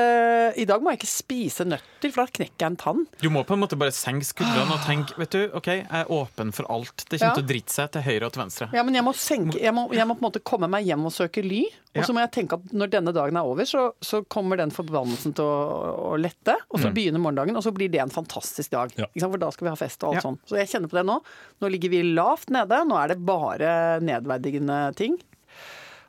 I 0.62 0.67
dag 0.69 0.83
må 0.85 0.93
jeg 0.93 1.01
ikke 1.03 1.11
spise 1.11 1.67
nøtter, 1.69 2.12
for 2.15 2.23
da 2.25 2.37
knekker 2.39 2.65
jeg 2.67 2.71
en 2.73 2.79
tann. 2.81 3.05
Du 3.23 3.29
må 3.33 3.43
på 3.47 3.57
en 3.57 3.62
måte 3.65 3.79
bare 3.81 3.95
senke 3.95 4.27
skuldrene 4.29 4.77
og 4.77 4.85
tenke 4.87 5.17
vet 5.21 5.35
du, 5.35 5.41
ok, 5.59 5.71
jeg 5.75 5.87
er 6.01 6.12
åpen 6.12 6.53
for 6.57 6.69
alt. 6.73 7.07
Det 7.11 7.21
Ja. 7.21 7.31
kommer 7.33 7.41
til 7.43 7.47
å 7.47 7.51
drite 7.53 7.73
seg 7.73 7.91
til 7.97 8.03
høyre 8.07 8.27
og 8.29 8.33
til 8.37 8.43
venstre. 8.45 8.69
Ja, 8.77 8.83
men 8.87 8.95
jeg 8.95 9.05
må, 9.07 9.12
senke, 9.17 9.59
jeg, 9.61 9.75
må, 9.75 9.89
jeg 9.95 10.07
må 10.07 10.15
på 10.17 10.23
en 10.25 10.29
måte 10.31 10.43
komme 10.47 10.69
meg 10.71 10.87
hjem 10.87 11.07
og 11.09 11.12
søke 11.17 11.43
ly. 11.45 11.65
Og 11.97 12.05
så 12.05 12.12
Ja. 12.12 12.15
må 12.15 12.21
jeg 12.27 12.33
tenke 12.37 12.59
at 12.61 12.73
når 12.77 12.91
denne 12.93 13.12
dagen 13.17 13.37
er 13.41 13.49
over, 13.49 13.65
så, 13.65 13.87
så 14.05 14.21
kommer 14.29 14.59
den 14.61 14.71
forbannelsen 14.71 15.33
til 15.35 15.45
å, 15.49 16.12
å 16.12 16.17
lette. 16.21 16.55
Og 16.71 16.81
så 16.83 16.91
begynner 16.93 17.19
morgendagen, 17.23 17.57
og 17.57 17.65
så 17.66 17.74
blir 17.76 17.90
det 17.92 18.00
en 18.05 18.14
fantastisk 18.14 18.70
dag. 18.72 18.94
Ja. 18.96 19.07
Ikke 19.11 19.24
sant? 19.26 19.35
For 19.37 19.42
da 19.44 19.50
skal 19.55 19.66
vi 19.68 19.74
ha 19.74 19.79
fest 19.83 20.02
og 20.07 20.14
alt 20.14 20.22
Ja. 20.22 20.26
sånn. 20.31 20.38
Så 20.48 20.57
jeg 20.61 20.70
kjenner 20.72 20.88
på 20.92 21.00
det 21.00 21.07
nå. 21.11 21.20
Nå 21.61 21.70
ligger 21.74 21.90
vi 21.92 22.02
lavt 22.14 22.48
nede. 22.55 22.83
Nå 22.87 22.96
er 23.02 23.09
det 23.14 23.20
bare 23.26 23.76
nedverdigende 24.00 24.81
ting. 24.96 25.18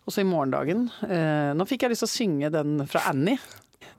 Og 0.08 0.14
så 0.16 0.22
i 0.24 0.28
morgendagen 0.30 0.86
eh, 1.04 1.52
Nå 1.58 1.66
fikk 1.68 1.82
jeg 1.84 1.92
lyst 1.92 2.06
til 2.06 2.08
å 2.08 2.16
synge 2.16 2.52
den 2.54 2.78
fra 2.88 3.02
Annie. 3.12 3.36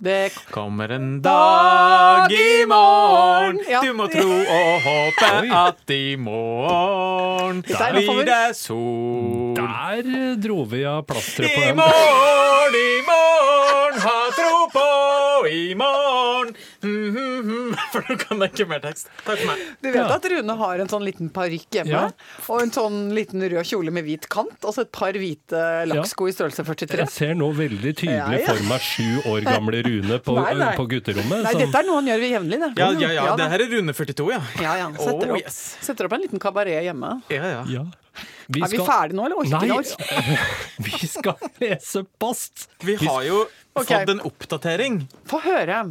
Det 0.00 0.30
Kommer 0.54 0.92
en 0.94 1.20
dag 1.20 2.30
i 2.30 2.64
morgen, 2.70 3.58
Ja. 3.68 3.80
du 3.82 3.90
må 3.98 4.06
tro 4.12 4.30
og 4.30 4.80
håpe 4.84 5.30
at 5.58 5.90
i 5.90 6.14
morgen 6.16 7.62
Dette 7.66 7.82
er 7.88 7.96
blir 7.98 8.24
det 8.28 8.54
sol. 8.56 9.56
Der 9.58 10.36
dro 10.38 10.62
vi 10.70 10.84
av 10.86 11.02
plasteret 11.08 11.50
på 11.50 11.60
den. 11.60 11.74
I 11.74 11.80
morgen, 11.82 12.78
i 12.78 13.02
morgen, 13.10 13.98
ha 14.06 14.18
tro 14.38 14.47
i 15.52 15.74
morgen. 15.78 16.54
Mm. 16.82 17.74
For 17.92 18.04
du 18.08 18.16
kan 18.20 18.42
ikke 18.46 18.66
mer 18.70 18.80
tekst. 18.84 19.08
Takk 19.24 19.38
for 19.40 19.46
meg. 19.50 19.62
Du 19.82 19.88
vet 19.90 19.98
Ja. 20.00 20.06
at 20.16 20.24
Rune 20.32 20.56
har 20.61 20.82
en 20.84 20.88
sånn 20.90 21.04
liten 21.06 21.30
parykk 21.34 21.78
hjemme? 21.80 21.92
Ja. 21.92 22.02
Og 22.48 22.62
en 22.62 22.72
sånn 22.74 22.98
liten 23.16 23.42
rød 23.42 23.66
kjole 23.68 23.92
med 23.94 24.04
hvit 24.06 24.28
kant, 24.32 24.56
og 24.64 24.74
så 24.76 24.84
et 24.87 24.92
par 24.94 25.12
hvite 25.18 25.62
lakksko 25.90 26.28
i 26.30 26.34
størrelse 26.37 26.64
43. 26.66 27.02
Jeg 27.04 27.12
ser 27.14 27.34
nå 27.38 27.50
veldig 27.56 27.94
tydelig 27.98 28.16
Ja, 28.18 28.30
ja. 28.38 28.46
for 28.52 28.62
meg 28.70 28.80
sju 28.84 29.08
år 29.32 29.46
gamle 29.48 29.82
Rune 29.87 30.18
på, 30.24 30.37
Nei, 30.42 30.54
nei. 30.61 30.72
på 30.78 30.87
gutterommet. 30.90 31.42
Nei, 31.46 31.52
som- 31.54 31.62
dette 31.64 31.82
er 31.82 31.88
noe 31.88 32.00
han 32.02 32.11
gjør 32.12 32.26
jevnlig, 32.28 32.61
det. 32.64 32.72
Ja, 32.82 32.90
ja, 32.92 33.12
ja, 33.18 33.37
det 33.40 33.48
her 33.54 33.64
er 33.66 33.72
Rune 33.76 33.92
42, 33.96 34.30
ja. 34.34 34.42
Ja, 34.62 34.76
ja. 34.84 34.90
Setter, 34.98 35.30
Oh, 35.32 35.34
opp, 35.38 35.42
yes. 35.44 35.76
setter 35.84 36.06
opp 36.08 36.12
en 36.18 36.22
liten 36.26 36.38
kabaret 36.42 36.82
hjemme. 36.84 37.14
Ja, 37.32 37.42
ja. 37.56 37.64
ja. 37.68 37.84
Vi 38.48 38.62
Er 38.64 38.72
vi 38.72 38.81
ferdige 38.81 39.18
nå, 39.18 39.28
eller 39.28 39.40
orker 39.42 39.57
Nei, 39.59 39.68
vi 39.68 39.72
nå? 39.74 40.38
vi 40.88 41.09
skal 41.11 41.48
lese 41.61 42.04
post. 42.20 42.68
Vi 42.85 42.96
har 43.02 43.24
jo 43.26 43.42
okay. 43.44 44.04
fått 44.04 44.14
en 44.14 44.22
oppdatering. 44.28 45.00
Få 45.28 45.42
høre. 45.44 45.83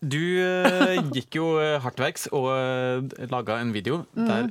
Du 0.00 0.20
uh, 0.20 0.96
gikk 1.16 1.38
jo 1.38 1.54
eh, 1.56 1.78
hardt 1.80 2.00
verks 2.00 2.26
og 2.36 2.50
uh, 2.52 3.26
laga 3.32 3.60
en 3.62 3.72
video 3.72 4.04
Mm. 4.16 4.28
der 4.28 4.50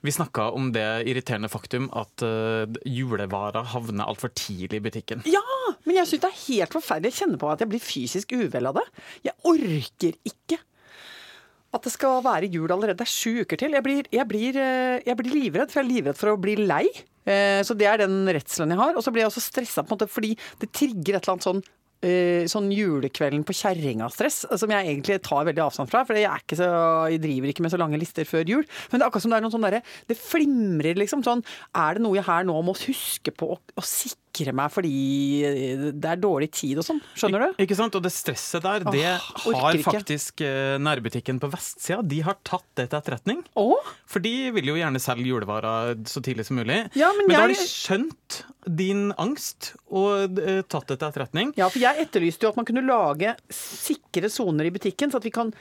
vi 0.00 0.12
snakka 0.12 0.46
om 0.56 0.70
det 0.72 1.04
irriterende 1.08 1.50
faktum 1.52 1.90
at 1.92 2.22
uh, 2.24 2.64
julevarer 2.88 3.66
havner 3.74 4.08
altfor 4.08 4.32
tidlig 4.32 4.80
i 4.80 4.84
butikken. 4.86 5.24
Ja, 5.28 5.42
men 5.84 5.98
jeg 5.98 6.08
syns 6.08 6.22
det 6.24 6.30
er 6.30 6.40
helt 6.46 6.76
forferdelig. 6.78 7.12
Jeg 7.12 7.18
kjenner 7.20 7.40
på 7.42 7.50
at 7.52 7.60
jeg 7.60 7.72
blir 7.72 7.84
fysisk 7.84 8.32
uvel 8.32 8.70
av 8.70 8.78
det. 8.80 8.86
Jeg 9.28 9.36
orker 9.52 10.16
ikke 10.32 10.60
at 11.74 11.86
det 11.86 11.92
skal 11.94 12.22
være 12.24 12.48
jul 12.50 12.68
allerede. 12.74 12.98
Det 12.98 13.06
er 13.06 13.12
sju 13.14 13.44
uker 13.44 13.60
til. 13.60 13.74
Jeg 13.76 13.84
blir, 13.86 14.06
jeg 14.10 14.26
blir, 14.28 14.56
eh, 14.58 15.00
jeg 15.06 15.16
blir 15.20 15.34
livredd, 15.34 15.70
for 15.70 15.80
jeg 15.80 15.86
er 15.86 15.92
livredd 15.94 16.18
for 16.18 16.32
å 16.32 16.40
bli 16.40 16.56
lei. 16.56 16.86
Eh, 17.26 17.60
Så 17.62 17.76
det 17.78 17.86
er 17.86 17.98
den 18.02 18.24
redselen 18.26 18.70
jeg 18.74 18.80
har. 18.80 18.96
Og 18.96 19.04
så 19.04 19.12
blir 19.12 19.22
jeg 19.22 19.30
også 19.30 19.44
stressa 19.44 19.84
på 19.84 19.92
en 19.94 19.98
måte 19.98 20.10
fordi 20.10 20.32
det 20.58 20.72
trigger 20.72 21.16
et 21.18 21.22
eller 21.22 21.36
annet 21.36 21.46
sånn 21.46 21.62
eh, 22.02 22.46
Sånn 22.48 22.70
julekvelden 22.72 23.42
på 23.44 23.52
kjerringa-stress, 23.52 24.46
som 24.56 24.70
jeg 24.72 24.88
egentlig 24.88 25.18
tar 25.22 25.44
veldig 25.44 25.62
avstand 25.66 25.90
fra. 25.92 26.00
For 26.08 26.16
jeg, 26.16 26.32
ikke 26.42 26.56
så, 26.56 26.70
jeg 27.12 27.20
driver 27.20 27.52
ikke 27.52 27.62
med 27.66 27.70
så 27.74 27.78
lange 27.78 28.00
lister 28.00 28.24
før 28.24 28.48
jul. 28.48 28.64
Men 28.90 28.98
det 28.98 29.04
er 29.04 29.10
akkurat 29.10 29.26
som 29.26 29.34
det 29.34 29.36
er 29.38 29.44
noen 29.44 29.52
sånn 29.54 29.66
derre 29.68 29.82
Det 30.08 30.16
flimrer 30.16 30.96
liksom 30.96 31.22
sånn 31.22 31.44
Er 31.76 31.98
det 31.98 32.02
noe 32.02 32.16
jeg 32.16 32.24
her 32.24 32.48
nå 32.48 32.56
må 32.64 32.72
huske 32.72 33.30
på 33.36 33.52
å, 33.52 33.60
å 33.76 33.84
sikre 33.84 34.16
meg 34.56 34.72
fordi 34.72 35.90
det 35.94 36.10
er 36.12 36.20
dårlig 36.20 36.50
tid 36.54 36.80
og 36.80 36.86
sånn? 36.86 37.00
Skjønner 37.18 37.44
du? 37.44 37.62
Ikke 37.64 37.76
sant? 37.78 37.96
Og 37.98 38.04
det 38.04 38.12
stresset 38.14 38.64
der, 38.64 38.84
det 38.86 39.06
orker 39.48 39.58
har 39.60 39.80
faktisk 39.86 40.44
eh, 40.46 40.76
nærbutikken 40.82 41.40
på 41.42 41.50
vestsida. 41.52 42.00
De 42.06 42.20
har 42.26 42.38
tatt 42.46 42.66
det 42.78 42.88
til 42.90 43.00
etterretning. 43.00 43.42
Å? 43.58 43.66
For 44.10 44.22
de 44.24 44.34
vil 44.56 44.72
jo 44.72 44.78
gjerne 44.78 45.02
selge 45.02 45.28
julevarer 45.30 45.98
så 46.10 46.22
tidlig 46.24 46.46
som 46.48 46.60
mulig. 46.60 46.82
Ja, 46.98 47.10
men 47.18 47.30
da 47.30 47.44
har 47.44 47.52
de 47.52 47.58
skjønt 47.60 48.42
din 48.66 49.08
angst 49.20 49.72
og 49.88 50.38
eh, 50.40 50.62
tatt 50.68 50.90
det 50.90 51.00
til 51.00 51.08
etterretning. 51.08 51.52
Ja, 51.58 51.70
for 51.72 51.82
jeg 51.82 52.06
etterlyste 52.06 52.46
jo 52.46 52.54
at 52.54 52.60
man 52.60 52.68
kunne 52.68 52.84
lage 52.86 53.34
sikre 53.54 54.30
soner 54.32 54.68
i 54.68 54.74
butikken, 54.74 55.12
så 55.12 55.20
at 55.20 55.26
vi 55.26 55.34
kan 55.34 55.52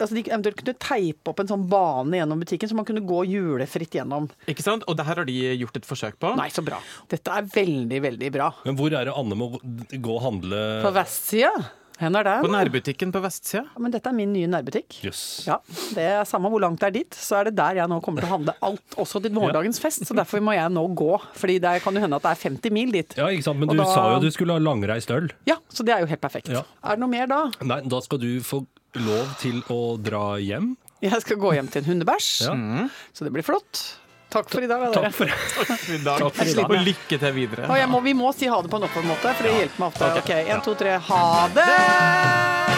Altså 0.00 0.16
de 0.16 0.24
eventuelt 0.30 0.56
kunne 0.60 0.76
teipe 0.80 1.32
opp 1.34 1.40
en 1.44 1.50
sånn 1.50 1.66
bane 1.70 2.20
gjennom 2.20 2.40
butikken, 2.44 2.70
så 2.70 2.78
man 2.78 2.86
kunne 2.88 3.04
gå 3.06 3.22
julefritt 3.30 3.98
gjennom. 4.00 4.28
Ikke 4.50 4.64
sant? 4.64 4.84
Og 4.88 4.96
det 4.98 5.06
her 5.08 5.20
har 5.22 5.28
de 5.28 5.38
gjort 5.60 5.76
et 5.82 5.88
forsøk 5.88 6.16
på. 6.22 6.34
Nei, 6.40 6.48
så 6.54 6.64
bra. 6.64 6.78
Dette 7.12 7.34
er 7.40 7.50
veldig, 7.52 8.00
veldig 8.10 8.32
bra. 8.38 8.52
Men 8.64 8.78
hvor 8.80 8.92
er 8.96 9.04
det 9.10 9.16
Anne 9.16 9.36
må 9.36 9.52
gå 9.60 10.16
og 10.16 10.24
handle 10.24 10.64
På 10.86 10.94
vestsida? 10.96 11.52
Hen 12.00 12.14
er 12.16 12.24
det? 12.24 12.34
På 12.40 12.48
nærbutikken 12.48 13.10
på 13.12 13.20
vestsida. 13.20 13.60
Ja, 13.74 13.80
men 13.84 13.92
dette 13.92 14.08
er 14.08 14.14
min 14.16 14.30
nye 14.32 14.48
nærbutikk. 14.48 15.02
Yes. 15.04 15.18
Ja, 15.44 15.58
det 15.92 16.06
er 16.14 16.22
Samme 16.24 16.48
hvor 16.48 16.62
langt 16.64 16.80
det 16.80 16.86
er 16.88 16.94
dit, 16.94 17.12
så 17.12 17.36
er 17.42 17.50
det 17.50 17.58
der 17.58 17.76
jeg 17.82 17.90
nå 17.92 17.98
kommer 18.00 18.24
til 18.24 18.30
å 18.30 18.38
handle 18.38 18.54
alt, 18.64 18.96
også 18.96 19.20
til 19.20 19.34
morgendagens 19.36 19.76
fest. 19.84 20.06
Så 20.08 20.16
derfor 20.16 20.40
må 20.40 20.54
jeg 20.56 20.72
nå 20.72 20.86
gå. 20.96 21.10
Fordi 21.36 21.58
det 21.60 21.74
kan 21.84 21.92
jo 21.92 22.00
hende 22.00 22.16
at 22.16 22.24
det 22.24 22.32
er 22.32 22.40
50 22.48 22.72
mil 22.72 22.94
dit. 22.96 23.12
Ja, 23.20 23.28
ikke 23.28 23.44
sant? 23.50 23.60
Men 23.60 23.68
Og 23.68 23.76
du 23.76 23.82
da- 23.84 23.90
sa 23.92 24.06
jo 24.14 24.22
du 24.24 24.30
skulle 24.32 24.56
ha 24.56 24.64
langreist 24.64 25.12
øl. 25.12 25.28
Ja, 25.50 25.58
så 25.68 25.84
det 25.84 25.92
er 25.92 26.06
jo 26.06 26.08
helt 26.14 26.24
perfekt. 26.24 26.48
Ja. 26.48 26.64
Er 26.80 26.96
det 26.96 27.04
noe 27.04 27.12
mer 27.12 27.28
da? 27.28 27.42
Nei, 27.68 27.82
da 27.84 28.00
skal 28.00 28.22
du 28.24 28.30
få 28.48 28.62
lov 28.98 29.34
til 29.38 29.62
å 29.70 29.96
dra 30.02 30.38
hjem. 30.42 30.72
Jeg 31.00 31.22
skal 31.22 31.36
gå 31.40 31.54
hjem 31.56 31.68
til 31.72 31.82
en 31.84 31.88
hundebæsj, 31.94 32.30
Ja. 32.44 32.88
så 33.14 33.24
det 33.24 33.32
blir 33.32 33.42
flott. 33.46 33.96
Takk 34.30 34.48
for 34.50 34.62
i 34.62 34.66
dag, 34.70 34.78
da, 34.80 34.90
dere. 34.94 35.10
Takk 35.10 35.14
for 35.16 35.94
I 35.94 35.98
dag. 36.04 36.20
for 36.34 36.44
i 36.44 36.54
dag. 36.54 36.70
Og 36.70 36.84
lykke 36.86 37.18
til 37.18 37.32
videre. 37.34 37.66
Og 37.70 37.76
jeg 37.80 37.88
må, 37.90 38.00
vi 38.04 38.12
må 38.14 38.30
si 38.36 38.46
ha 38.46 38.60
det 38.62 38.70
på 38.70 38.78
en 38.78 38.86
måte, 39.08 39.34
for 39.34 39.42
det 39.42 39.56
hjelper 39.58 39.80
meg 39.82 39.88
ofte. 39.90 40.12
Ok, 40.22 40.30
én, 40.46 40.62
to, 40.62 40.74
tre. 40.78 40.98
Ha 41.10 41.48
det! 41.56 42.69